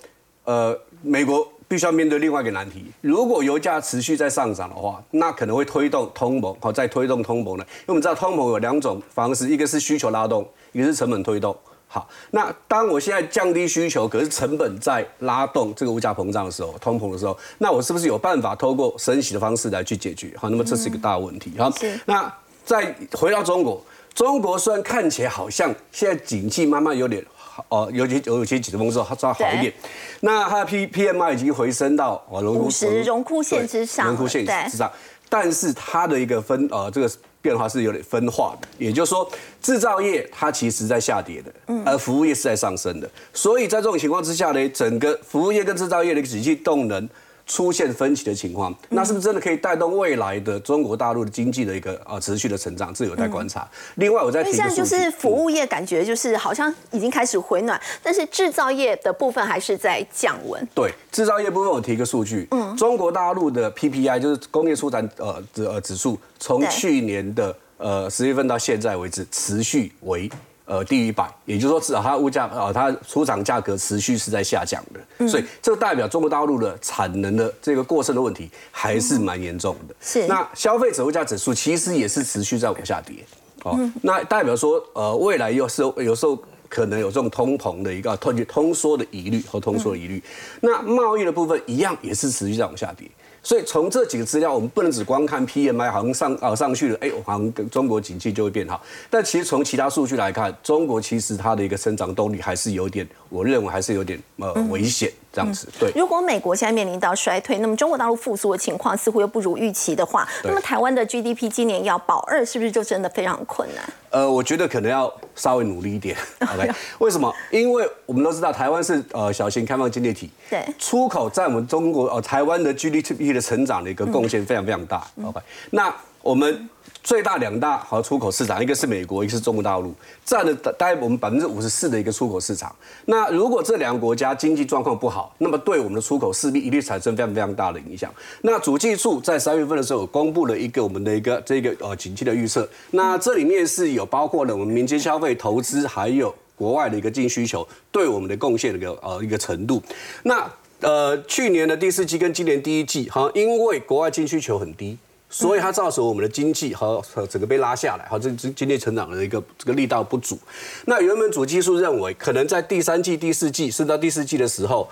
[0.43, 2.85] 呃，美国必须要面对另外一个难题。
[3.01, 7.63] 如果油价持续在上涨的话，那可能会推动通膨，好，再推动通膨呢？
[7.67, 11.57] 因为我们知道通膨有两种方式，一个是需求拉动，一个是成本推动。
[11.91, 20.31] 好，那当我现在降低需求，可是成本在拉动这个物价膨胀的时候，通膨的时候，那我是不是有办法透过升息的方式来去解决？
[20.37, 21.51] 好，那么这是一个大问题。
[21.57, 21.69] 好，
[22.05, 22.31] 那
[22.63, 27.25] 再回到中国，中国虽然看起来好像现在景气慢慢有点。
[27.67, 29.73] 哦，尤其有些几十峰之后，它稍微好一点。
[30.21, 34.89] 那它的 P P M I 已经回升到哦，五十荣枯线之上，荣枯线之上。
[35.27, 38.67] 但是它的一个分呃，这个变化是有点分化的。
[38.77, 39.29] 也就是说，
[39.61, 41.51] 制造业它其实在下跌的，
[41.85, 43.09] 而服务业是在上升的。
[43.33, 47.09] 所以在这种情况之下呢，整个服务业跟制造业的经济动能。
[47.49, 52.93] 出现分歧的情况，那是不是真的可以带动未来的中国大陆的经济的一个呃持续的成长？
[52.93, 53.67] 这有待观察。
[53.95, 60.63] 另外，我在提现在就是服务业感觉就是好像已经开始回暖，但是制造业的部分还是在降温。
[60.75, 70.29] 对，制造业部分我提一个数据，嗯，中国大陆的 PPI 就是工业出产呃指呃指数，从去年的呃十月份到现在为止，持续为。
[70.69, 79.95] 呃，低于百，也就是说，至少它物价啊，它出厂价格持续是在下降的，所以这代表中国大陆的产能的这个过剩的问题还是蛮严重的。
[79.99, 83.15] 是，那消费者物价指数其实也是持续在往下跌，
[83.63, 86.37] 哦，那代表说，呃，未来又是有时候
[86.69, 90.23] 可能有这种通膨的一个通通缩的疑虑和通缩的疑虑。
[90.61, 93.09] 那贸易的部分一样也是持续在往下跌。
[93.41, 98.81] 所以从这几个资料，我们不能只光看 PMI，好像上啊上去了，哎，好像跟中国景气就会变好。
[99.09, 105.11] 但其实从其他数据来看，中国其实它的一个增长动力还是有点，我认为还是有点呃危险。
[105.31, 105.91] 这样子对。
[105.95, 113.83] 如果美国现在面临到衰退，那么中国大陆复苏的情况似乎又不如预期的话，那么台湾的 GDP 今年要保二，是不是就真的非常困难？
[114.11, 116.17] 呃，我觉得可能要稍微努力一点。
[116.41, 117.31] OK，为什么？
[117.51, 125.05] 因为我们都知道台湾是呃小型开放经济体，对，出口在我们中国呃台湾的 GDP 的成长的一个贡献非常非常大。
[125.23, 125.39] OK，
[125.69, 126.69] 那我们。
[127.01, 132.75] 最大两大好出口市场，一个是美国，一个是中国大陆，占了大概我们百分之五十四的一个出口市场。
[133.05, 138.13] 那如果这两个国家经济状况不好，那么对我们的出口势必一定产生非常非常大的影响。
[138.41, 142.67] 那主计处在三月份的时候公布了一个我们的一个这个呃景气的预测。
[142.91, 149.81] 那这里面是有包括了我们民间消费、投资，还有国外的一个净需求对我们的贡献的一个呃一个程度。
[150.23, 150.47] 那
[150.81, 154.97] 呃去年的第四季跟今年第一季，哈，因为国外净需求很低。
[155.29, 160.37] 所以它造成我们的经济和和整个被拉下来，好，这这经济成长的一个这个力道不足。
[160.85, 164.89] 那原本主技术认为，可能在第三季、第四季，甚至到第四季的时候，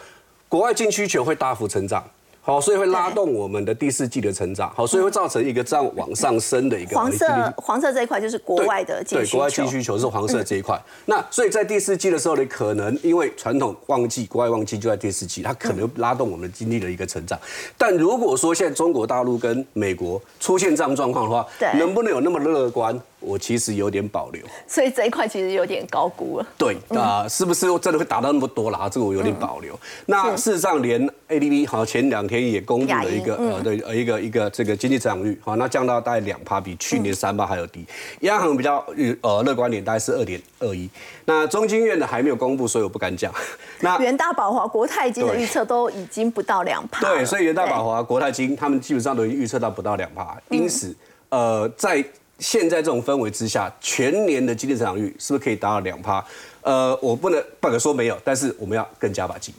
[0.47, 2.07] 国外净需求会大幅成长。
[2.47, 4.71] 好，所以会拉动我们的第四季的成长。
[4.73, 10.81] 好，所以会造成一个这样往上升的一个黄色黄色这一块就是国外的对国外净需求是黄色这一块。
[11.07, 17.37] 那所以在第四季的时候你，可能因为传统旺季国外旺季就在第四季，它可能拉动我们经济的一个成长。
[17.77, 21.45] 但如果说现在中国大陆跟美国出现这样状况的话，
[21.77, 22.97] 能不能有那么乐观？
[23.27, 24.41] 我其实有点保留。
[24.67, 26.47] 所以这一块其实有点高估了。
[26.57, 28.87] 对啊、是不是真的会达到那么多啦？
[28.89, 29.77] 这个我有点保留。
[30.05, 37.85] 那事实上，连 ADB 好前两天也公布了一个呃对呃一个一个这个经济增长率，好那降到大概两趴，比去年三趴还要低。
[38.21, 38.85] 央行比较
[39.21, 40.89] 呃乐观点，大概是二点二一。
[41.25, 43.33] 那中经院的还没有公布，所以我不敢讲。
[43.81, 47.01] 那元大、宝华、国泰金的对预测都已经不到两趴。
[47.01, 50.95] 对，所以元大宝华、国泰金他们基本上都已经预测到不到两趴，因此，
[51.29, 52.03] 呃，在
[52.39, 56.23] 现在这种氛围之下，全年的经济增长率是不是可以达到两趴？
[56.61, 59.53] 呃，我不能不敢说没有，但是我们要更加把劲。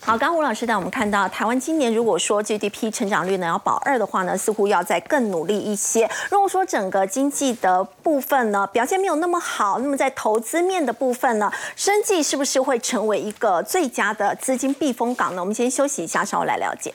[0.00, 6.08] 好，刚刚吴老师带我们看到，台湾今年如果说 GDP 成长率呢要保二的话呢，似乎要再更努力一些。
[6.30, 15.42] 如果说整个经济的部分呢表现没有那么好，那么在投资面的部分呢，生计是不是会成为一个最佳的资金避风港呢？
[15.42, 16.94] 我们先休息一下，稍后来了解。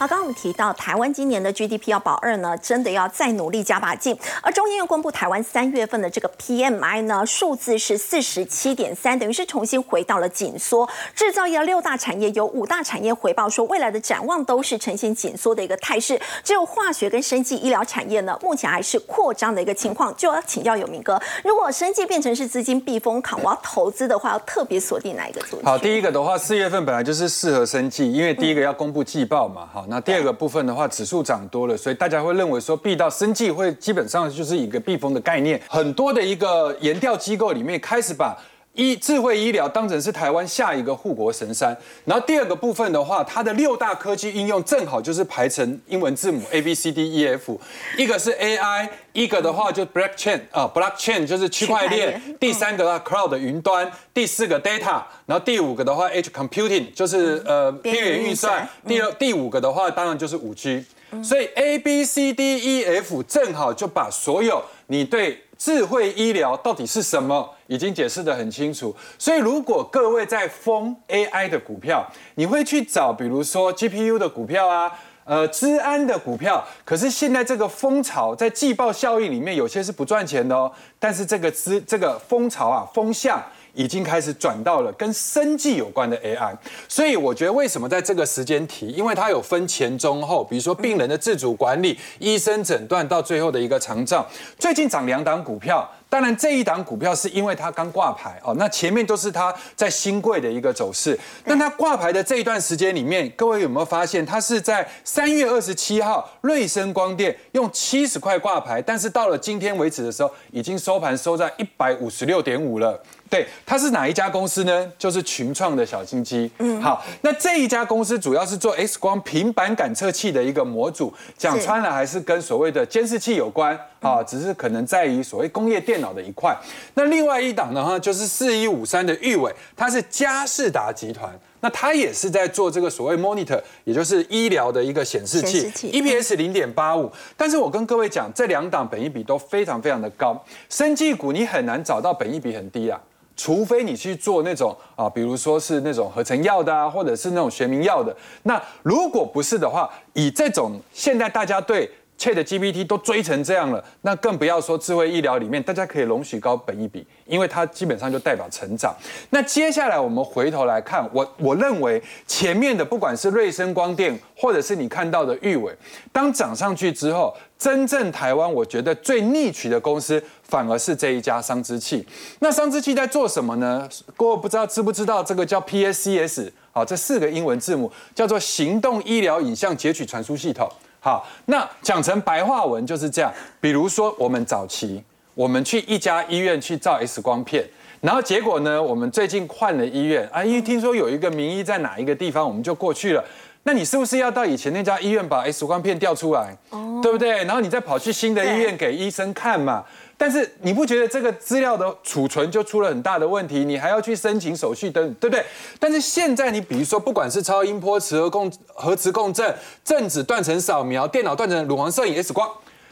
[0.00, 4.16] 好，刚们提到台湾今年的 GDP 要保二呢，真的要再努力加把劲。
[4.40, 10.88] 而中研院公布台湾三月份的这个 PMI 呢，数字是四十七点三，等于是重新回到了紧缩。
[11.14, 16.20] 制造业六大产业有五大产业回报说，未来的展望都是呈现紧缩的一个态势。
[16.44, 20.14] 只有化学跟生技医疗产业呢，目前还是扩张的一个情况。
[20.16, 25.64] 就要请教有明哥，如果生技变成是资金避风港，我要投资的话，要特别锁定哪一个族群？
[25.64, 29.68] 好，第一个的话，四月份本来就是适合生技，因为第一个要公布季报嘛。
[29.72, 35.58] 好，那第二这个部分的话，指数涨多了，所以大家会认为说避到生计会基本上就是一个避风的概念。
[35.66, 38.36] 很多的一个研调机构里面开始把。
[38.74, 47.60] 医智慧医疗当成是台湾下一个护国神山，然后第二个部分的话，它的六大科技应用正好就是排成英文字母 A B C D E F，
[47.98, 60.84] 一个是 AI，一个的话就 blockchain 啊，blockchain 就是区块链第三个的话 cloud 云端，第四个 data，然后第五个的话 edge computing 就是呃边缘运算，第二第五个的话当然就是五 G，
[61.22, 68.96] 所以 A B C D E F 正好就把所有你对智慧医疗到底是什么，已经解释得很清楚。
[69.18, 74.90] 所以如果各位在封 AI 的股票，你会去找比如说 GPU 的股票啊。
[75.24, 80.72] 呃，资安的股票，可是现在这个风潮在季报效应里面，有些是不赚钱的哦。
[80.98, 83.40] 但是这个资这个风潮啊，风向
[83.74, 86.56] 已经开始转到了跟生计有关的 AI，
[86.88, 94.26] 所以我觉得为什么在这个时间提，因为它有分前中后，比如说病人的自主管理、医生诊断到最后的一个长照。
[94.58, 95.88] 最近涨两档股票。
[96.08, 101.16] 当然，这一档股票是因为它刚挂牌哦，那前面都是它在新贵的一个走势。
[101.44, 113.00] 那它挂牌的这一段时间里面，各位有没有发现，它是在三月二十七号，瑞声光电用七十块挂牌，但是到了今天为止的时候，已经收盘收在一百五十六点五了。
[113.30, 114.92] 对，它是哪一家公司呢？
[114.98, 116.50] 就是群创的小金鸡。
[116.58, 126.56] 嗯，好，那这一家公司主要是做 X 光平板感测器的一个模组，讲穿了还是跟所谓的监视器有关啊，只是可能在于所谓工业电脑的一块。
[126.94, 131.30] 那另外一档的话，就是四一五三的玉伟，它是嘉士达集团。
[131.62, 137.12] 那它也是在做这个所谓 monitor，也就是医疗的一个显示器显示器，EPS 零点八五。
[137.36, 142.98] 但是我跟各位讲，这两档本益比都非常非常的高，生技股你很难找到本益比很低啊。
[143.42, 148.14] 除非你去做那种啊，比如说是那种合成药的啊，或者是那种学名药的。
[148.42, 151.90] 那如果不是的话，以这种现在大家对
[152.20, 158.94] Chat GPT 都追成这样了，那更不要说智慧医疗里面，大家可以容许高本一比，因为它基本上就代表成长。
[159.30, 165.74] 那接下来我们回头来看，我我认为前面的不管是瑞声光电，或者是你看到的玉伟，
[166.12, 172.06] 当涨上去之后，真正台湾我觉得最逆取的公司，反而是这一家商之器。
[172.40, 173.88] 那商之器在做什么呢？
[174.18, 176.50] 各位不知道知不知道这个叫 PSCS？
[176.72, 180.70] 好，这四个英文字母叫做行动医疗影像截取传输系统。
[181.00, 183.32] 好，那讲成白话文就是这样。
[183.58, 185.02] 比如说，我们早期
[185.34, 187.66] 我们去一家医院去照 X 光片，
[188.02, 193.24] 然后结果呢，我们最近换了医院啊，因为听说有一个名医在哪一个地方，我们就过去了。
[193.62, 196.56] 那你是不是要到以前那家医院把 X 光片调出来，
[197.02, 197.44] 对不对？
[197.44, 199.84] 然后你再跑去新的医院给医生看嘛？
[200.20, 203.64] 但是你不觉得这个资料的储存就出了很大的问题？
[203.64, 205.42] 你还要去申请手续等，对不对？
[205.78, 212.46] 但是现在你比如说，不管是超音波、磁核共、核磁共振、正子断层扫描、电脑断层乳房摄影、X 光，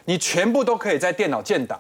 [0.06, 1.78] 你全部都可以在电脑建档。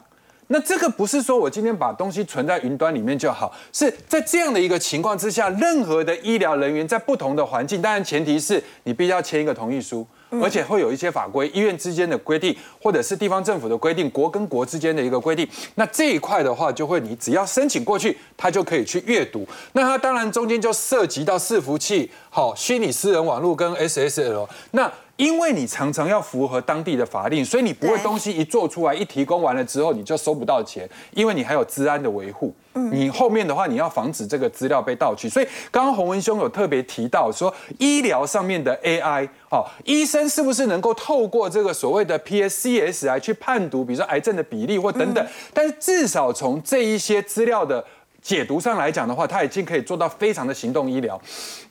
[0.48, 10.06] 那这个不是说我今天把东西存在云端里面就好，是在这样的一个情况之下，任何的医疗人员在不同的环境，当然前提是你必须要签一个同意书。
[10.30, 15.48] 而且会有一些法规，医院之间的规定，或者是地方政府的规定，国跟国之间的一个规定。
[15.76, 19.46] 那这一块的话，就会你只要申请过去，他就可以去阅读。
[19.72, 24.46] 那它当然中间就涉及到伺服器、好虚拟私人网络跟 SSL。
[24.72, 32.54] 那因为你常常要符合当地的法令，所以你不会东西一做出来、一提供完了之后，你就收不到钱，因为你还有治安的维护。
[32.92, 35.28] 你后面的话，你要防止这个资料被盗取。
[35.28, 45.26] 所以刚刚洪文兄有特别提到说，医疗上面的 AI，哦，医生是不是能够透过这个所谓的 PSCS 来去判读，比如说癌症的比例或等等？
[45.52, 47.84] 但是至少从这一些资料的。
[48.28, 51.18] 解读上来讲的话，它已经可以做到非常的行动医疗。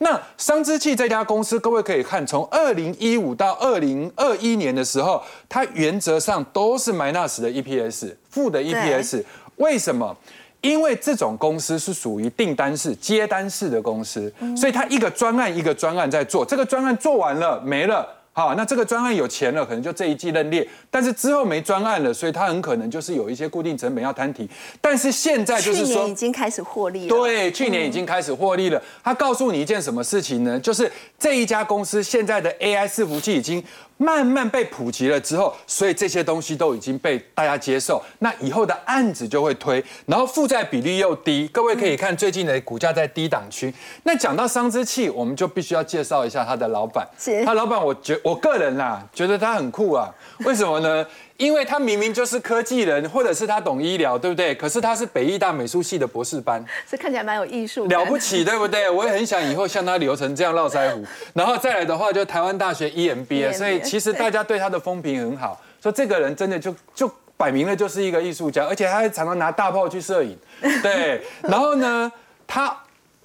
[0.00, 9.22] 那商之器这家公司，各位可以看，从二零一五到二零二一年的时候，它原则上都是 minus 的 EPS，负的 EPS。
[9.58, 10.16] 为什么？
[10.60, 18.17] 因为这种公司是属于订单式、接单式的公司，所以它一个专案一个专案在做，这个专案做完了没了。
[18.38, 24.48] 好，那这个专案有钱了，可能就这一季认列，但是之后没专案了，所以它很可能就是有一些固定成本要摊提。
[24.80, 27.08] 但是现在就是说，已经开始获利了。
[27.08, 28.80] 对，去年已经开始获利了。
[29.02, 30.56] 他告诉你一件什么事情呢？
[30.60, 33.60] 就是这一家公司现在的 AI 伺服器已经。
[33.98, 41.46] 慢慢被普及了之后，所以这些东西都已经被大家接受，那以后的案子就会推，然后负债比例又低。
[41.48, 43.74] 各位可以看最近的股价在低档区。
[44.04, 47.06] 那讲到商之器，我们就必须要介绍一下他的老板。
[47.18, 50.08] 是，他老板，我觉我个人啦，觉得他很酷啊。
[50.44, 51.04] 为什么呢？
[51.38, 54.52] 因为他明明就是科技人，或者是他懂医疗，对不对？
[54.56, 58.90] 可是他是北艺大美术系的博士班，这看起来蛮有艺术，了不起，对不对？
[58.90, 70.36] 我也很想以后像他留成这样络腮胡， 然后再来的话就台湾大学 EMBA，所以其实大家对他的风评很好，说这个人真的就就摆明了就是一个艺术家，而且他还常常拿大炮去摄影，
[70.82, 71.22] 对。
[71.42, 72.10] 然后呢，
[72.48, 72.76] 他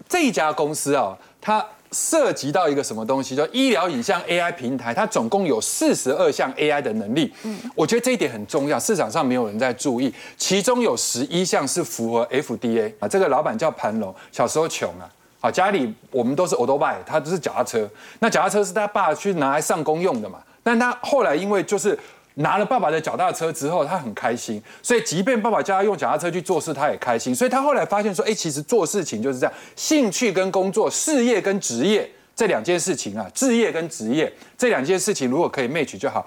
[0.08, 1.66] 这一家公司啊，他。
[1.94, 7.32] 涉及到一个什么东西，叫医疗影像 AI 平台，它总共有四十二项 AI 的能力。
[7.44, 10.14] 嗯，我觉得这一点很重要，市场上没有人在注意。
[10.36, 13.08] 其中有十一项是符合 FDA 啊。
[13.08, 15.08] 这个老板叫盘龙，小时候穷啊，
[15.40, 17.88] 好家里我们都是 old bike，他都是脚踏车。
[18.20, 20.40] 那脚踏车是他爸去拿来上工用的嘛？
[20.64, 21.98] 但他后来因为就是。
[22.36, 27.34] 拿了爸爸的脚踏车之后，他很开心，所以即便爸爸叫他用脚踏车去做事，他也开心。
[27.34, 36.26] 所以他后来发现说，哎，其实做事情就是这样，兴趣跟工作、事业跟职业这两件事情啊，置业跟职业这两件事情如果可以 match 就好。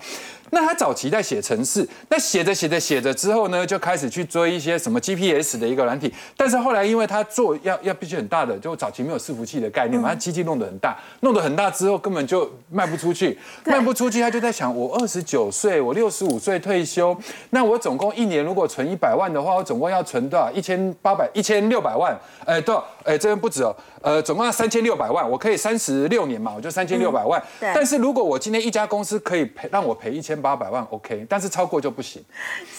[0.51, 6.13] 那他早期在写程式，那写着写着写着之后呢，就开始去追一些什么 GPS 的一个软体。
[6.37, 17.17] 但是后来因为他做要要必须很大的，就早期没有伺服器的概念嘛，他机器弄得很大，弄得很大之后根本就卖不出去，卖不出去，他就在想：我二十九岁，我六十五岁退休，
[17.51, 20.51] 那我总共一年如果存一百万的话，我总共要存多少？
[20.53, 22.17] 一千八百一千六百万？
[22.45, 22.85] 哎，多少？
[23.05, 23.75] 哎，这边不止哦，
[24.07, 27.43] 呃，总共要三千六百万，我可以三十六年嘛，我就三千六百万。
[27.61, 30.37] 但是如果我今天一家公司可以赔让我赔一千。
[30.47, 32.23] 八百万 OK，但是超过就不行。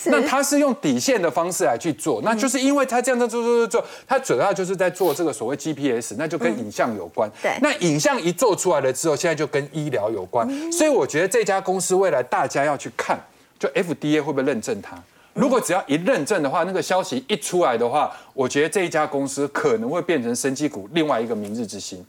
[0.06, 7.30] 那他是用底线的方式来去做，那就是因为他这样子做做做做，他主要就是在做这个所谓 GPS，那就跟影像有关。
[7.42, 10.48] 对，那影像一做出来了之后，现在就跟医疗有关。
[10.72, 13.20] 所以我觉得这家公司未来大家要去看，
[13.60, 14.96] 就 FDA 会不会认证它？
[15.38, 22.04] 如果只要一认证的话，那个消息一出来的话，我觉得这一家公司可能会变成生技股另外一个明日之星。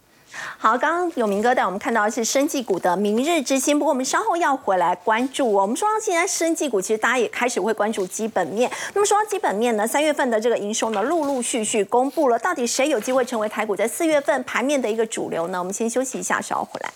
[0.56, 5.50] 好，刚刚有明哥带我们看到的是生技股的明日之星，不过我们稍后要回来关注。
[5.50, 8.70] 我们说到现在生技股，其实大家也开始会关注基本面。
[8.94, 15.58] 那么说到基本面呢，三月份的这个营收呢，陆陆续续公布了，到底谁有机会成为台股在四月份盘面的一个主流呢？
[15.58, 16.90] 我们先休息一下，稍后回来。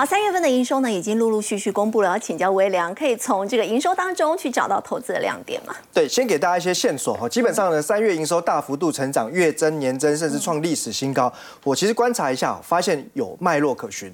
[0.00, 2.08] 好，三月份的营收呢，已经陆陆续续公布了。
[2.08, 5.76] 要请教微良，可以从这个营收当中去找到投资的亮点吗？
[5.92, 7.28] 对，先给大家一些线索哈。
[7.28, 11.30] 基本上呢，三月营收大幅度成长，月增、年增，甚至创历史新高。
[11.62, 14.10] 我其实观察一下，发现有脉络可循。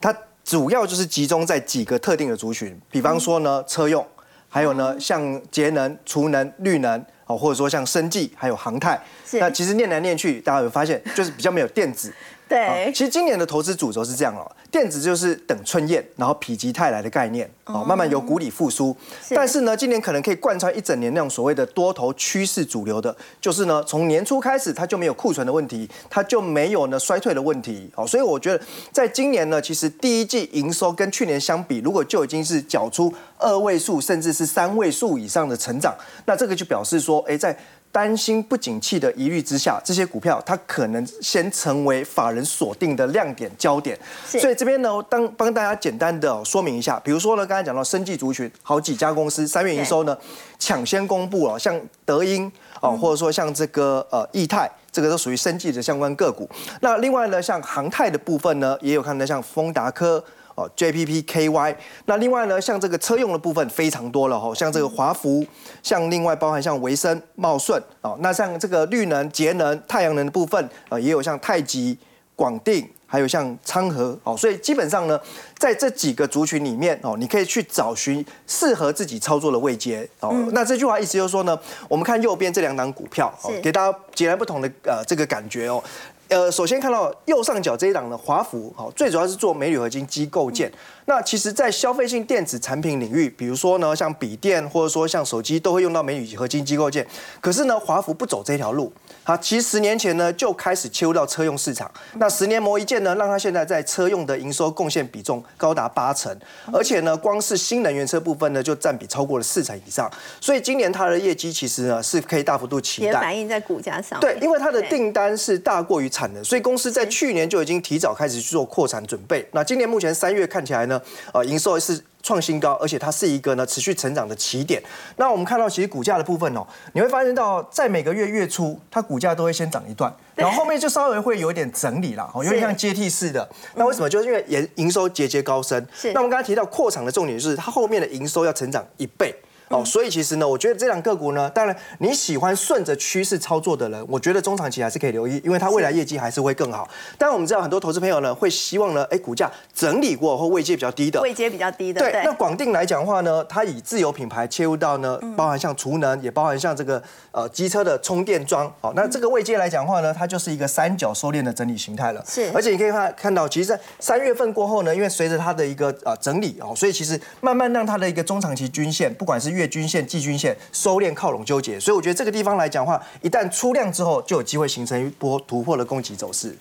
[0.00, 0.12] 它
[0.42, 4.04] 主要就是集中在几个特定的族群，比方说呢，车用，
[4.48, 9.00] 还有呢，像节能、储能、绿能，哦，或者说像生技，还有航太。
[9.34, 12.12] 那其实念来念去，大家有发现，就是比较没有电子。
[12.48, 18.96] 对，其实今年的投资主轴是这样哦，电子就是等春燕，然后否极泰来的概念，哦，慢慢由谷底复苏。
[19.30, 35.94] 但是呢，今年可能可以贯穿一整年那种所谓的多头趋势主流的，就是呢，从年初开始它就没有库存的问题，它就没有呢衰退的问题，哦，所以我觉得在今年呢，其实第一季营收跟去年相比，如果就已经是缴出二位数甚至是三位数以上的成长，
[36.24, 37.56] 那这个就表示说，哎，在
[37.90, 43.98] 担心不景气的疑虑之下，这些股票它可能先成为法人锁定的亮点焦点。
[44.26, 50.16] 所以这边呢，当帮大家简单的说明一下，比如说呢，刚才讲到生技族群，好几家公司三月营收呢
[50.58, 56.48] 抢先公布了，像德英哦，或者说像这个呃易泰，这个都属于生技的相关个股。
[56.80, 60.22] 那另外呢，像航太的部分呢，也有看到像丰达科。
[60.58, 65.46] 哦，JPPKY，那另外呢，像这个车用的部分非常多了哦，像这个华福，
[65.84, 71.96] 像另外包含像维生、茂顺哦，那像这个绿能、节能、太阳能的部分，呃，也有像太极、
[72.34, 75.20] 广定，还有像昌河哦，所以基本上呢，
[75.58, 80.34] 在这几个族群里面哦，你可以去找寻适合自己操作的位阶哦。
[80.50, 81.56] 那这句话意思就是说呢，
[81.88, 85.80] 我们看右边这两档股票，哦，给大家截然不同的呃这个感觉哦。
[86.28, 90.70] 呃，首先看到右上角这一档的华孚，好，最主要是做镁铝合金机构件。
[91.06, 97.06] 那其实，在消费性电子产品领域，比如说呢，像笔电或者说像手机，都会用到镁铝合金机构件。
[97.40, 98.92] 可是呢，华孚不走这条路。
[99.28, 101.90] 好，其实十年前呢就开始切入到车用市场。
[102.14, 106.34] 那十年磨一剑呢，让它现在在车用的营收贡献比重高达八成，
[106.72, 110.10] 而且呢，光是新能源车部分呢就占比超过了四成以上。
[110.40, 114.18] 所以今年它的业绩其实呢是可以大幅度期待，也反映在股价上。
[114.18, 119.46] 对，因为它的订单是大过于产能，所以公司在去年就已经提早开始去做扩产准备。
[119.52, 120.98] 那今年目前三月看起来呢，
[121.34, 122.02] 呃，营收是。
[122.28, 124.82] 创新高，而且它是一个呢持续成长的起点。
[125.16, 133.48] 那我们看到其实股价的部分哦，你会发现到在每个月月初，它股价都会先涨一段，然后后面就稍微会有点整理啦，哦，有点像阶梯式的。
[133.76, 134.10] 那为什么？
[134.10, 135.82] 就是因为营营收节节高升。
[135.94, 136.12] 是。
[136.12, 139.34] 那我们刚才提到扩厂的重点就是它后面的营收要成长一倍。
[139.68, 146.88] 哦，所以其实呢，我觉得这两个股呢，当然你喜欢顺着趋势操作的人，我觉得中长期还是可以留意，因为它未来业绩还是会更好。
[147.16, 152.00] 但我们知道很多投资朋友呢，会希望呢，哎，股价整理过或位阶比较低的，位阶比较低的。
[152.00, 158.72] 对，那广定来讲的话呢，它以自有品牌切入到呢，包含像储能，也包含像这个呃机车的充电桩。
[158.80, 162.24] 好，那这个位阶来讲的话呢，它就是一个三角收敛的整理形态了。
[162.26, 170.38] 是，而且你可以看看到，其实在三月份过后呢，因为随着它的一个呃整理哦，所以其实慢慢让它的一个中长期均线，不管是月均线、季均。
[170.38, 176.56] 线收敛靠拢纠结，所以我觉得这个地方来讲的话，一旦出量之后，就有机会形成一波突破的供给走势。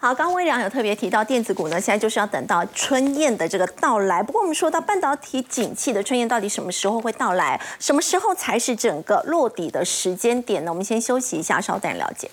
[0.00, 4.20] 好，刚微良有特别提到电子股呢，现在就是要等到春燕的这个到来。
[4.20, 7.60] 不过我们说到半导体景气的春燕到底什么时候会到来？
[7.78, 10.72] 什么时候才是整个落底的时间点呢？
[10.72, 12.28] 我们先休息一下，稍等了解。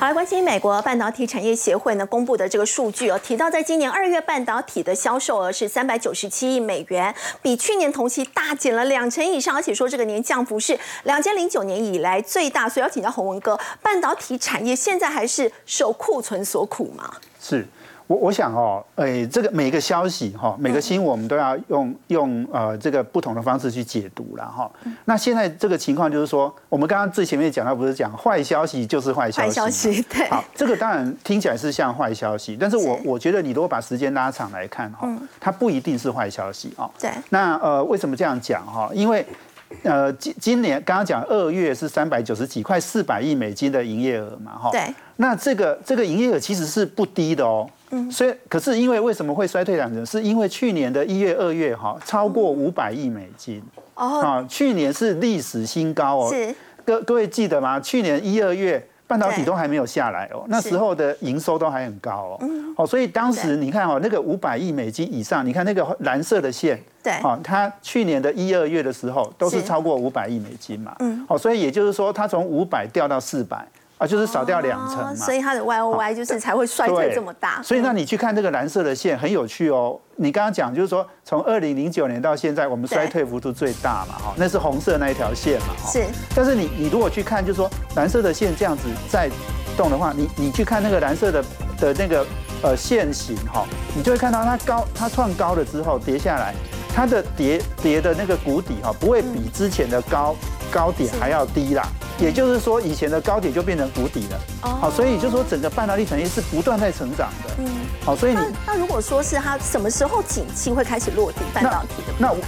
[0.00, 12.66] 好，来关心美国半导体产业协会呢公布的这个数据哦，提到在今年二月半导体的销售额是三百九十七亿美元，比去年同期大减了两成以上，而且说这个年降幅是两千零九年以来最大。
[12.66, 17.16] 所以要请教洪文哥，半导体产业现在还是受库存所苦吗？
[17.38, 17.68] 是。
[18.10, 24.68] 我我想哦，哎，这个每个消息哈，每个新闻我们都要用用呃这个不同的方式去解读了哈。
[25.04, 30.28] 那现在这个情况就是说，我们刚刚最前面讲到不是讲坏消息就是坏消息，坏消息对。
[30.28, 35.08] 好，这个当然听起来是像坏消息，但是我我觉得你如果把时间拉长来看哈，
[35.38, 36.90] 它不一定是坏消息哦。
[36.98, 37.12] 对。
[37.28, 38.90] 那呃为什么这样讲哈？
[38.92, 39.24] 因为
[39.84, 44.70] 呃今今年刚刚讲二月是三百九十几块四百亿美金的营业额嘛哈。
[44.72, 44.92] 对。
[45.18, 47.70] 那这个这个营业额其实是不低的哦。
[48.10, 50.04] 所以，可是因为为什么会衰退两成？
[50.06, 53.62] 是因为去年的一月、二月哈超过五百亿美金
[53.94, 56.30] 哦，啊，去年是历史新高哦。
[56.32, 57.80] 是，各各位记得吗？
[57.80, 62.38] 去年一二月半导体都还没有下来哦，那时候的营收都还很高哦。
[62.42, 62.72] 嗯。
[62.76, 70.94] 哦，所以当时你看哦，那个五百亿美金以上，你看那个蓝色的线，对，哦，它去年的一二月的时候都是超过五百亿美金嘛。
[71.00, 71.24] 嗯。
[71.28, 73.66] 哦，所以也就是说，它从五百掉到四百。
[74.00, 77.62] 啊，就是少掉两层嘛，所以它的 Y O Y 就是才会衰退这么大。
[77.62, 80.00] 所以那你去看这个蓝色的线很有趣哦。
[80.16, 86.02] 你刚刚讲就是说，从二零零九年到现在，我们衰退幅度最大嘛，哈，那是红色那一条线嘛，是。
[86.34, 89.28] 但是你你如果去看，就是说蓝色的线这样子在
[89.76, 91.44] 动的话，你你去看那个蓝色的
[91.78, 92.26] 的那个
[92.62, 96.54] 呃线型哈，你就会看到它高，它创高了之后跌下来，
[96.94, 100.34] 它的跌跌的那个谷底哈，不会比之前的高
[100.70, 101.86] 高点还要低啦。
[102.18, 104.40] 也就是说，以前的高点就变成谷底了。
[104.62, 107.54] 哦，好，所以就说整个半导体产业是不断在成长的。
[107.58, 107.66] 嗯，
[108.04, 112.12] 好，所以你那如果说是它什么时候景气会开始落地半导体的？
[112.18, 112.40] 那我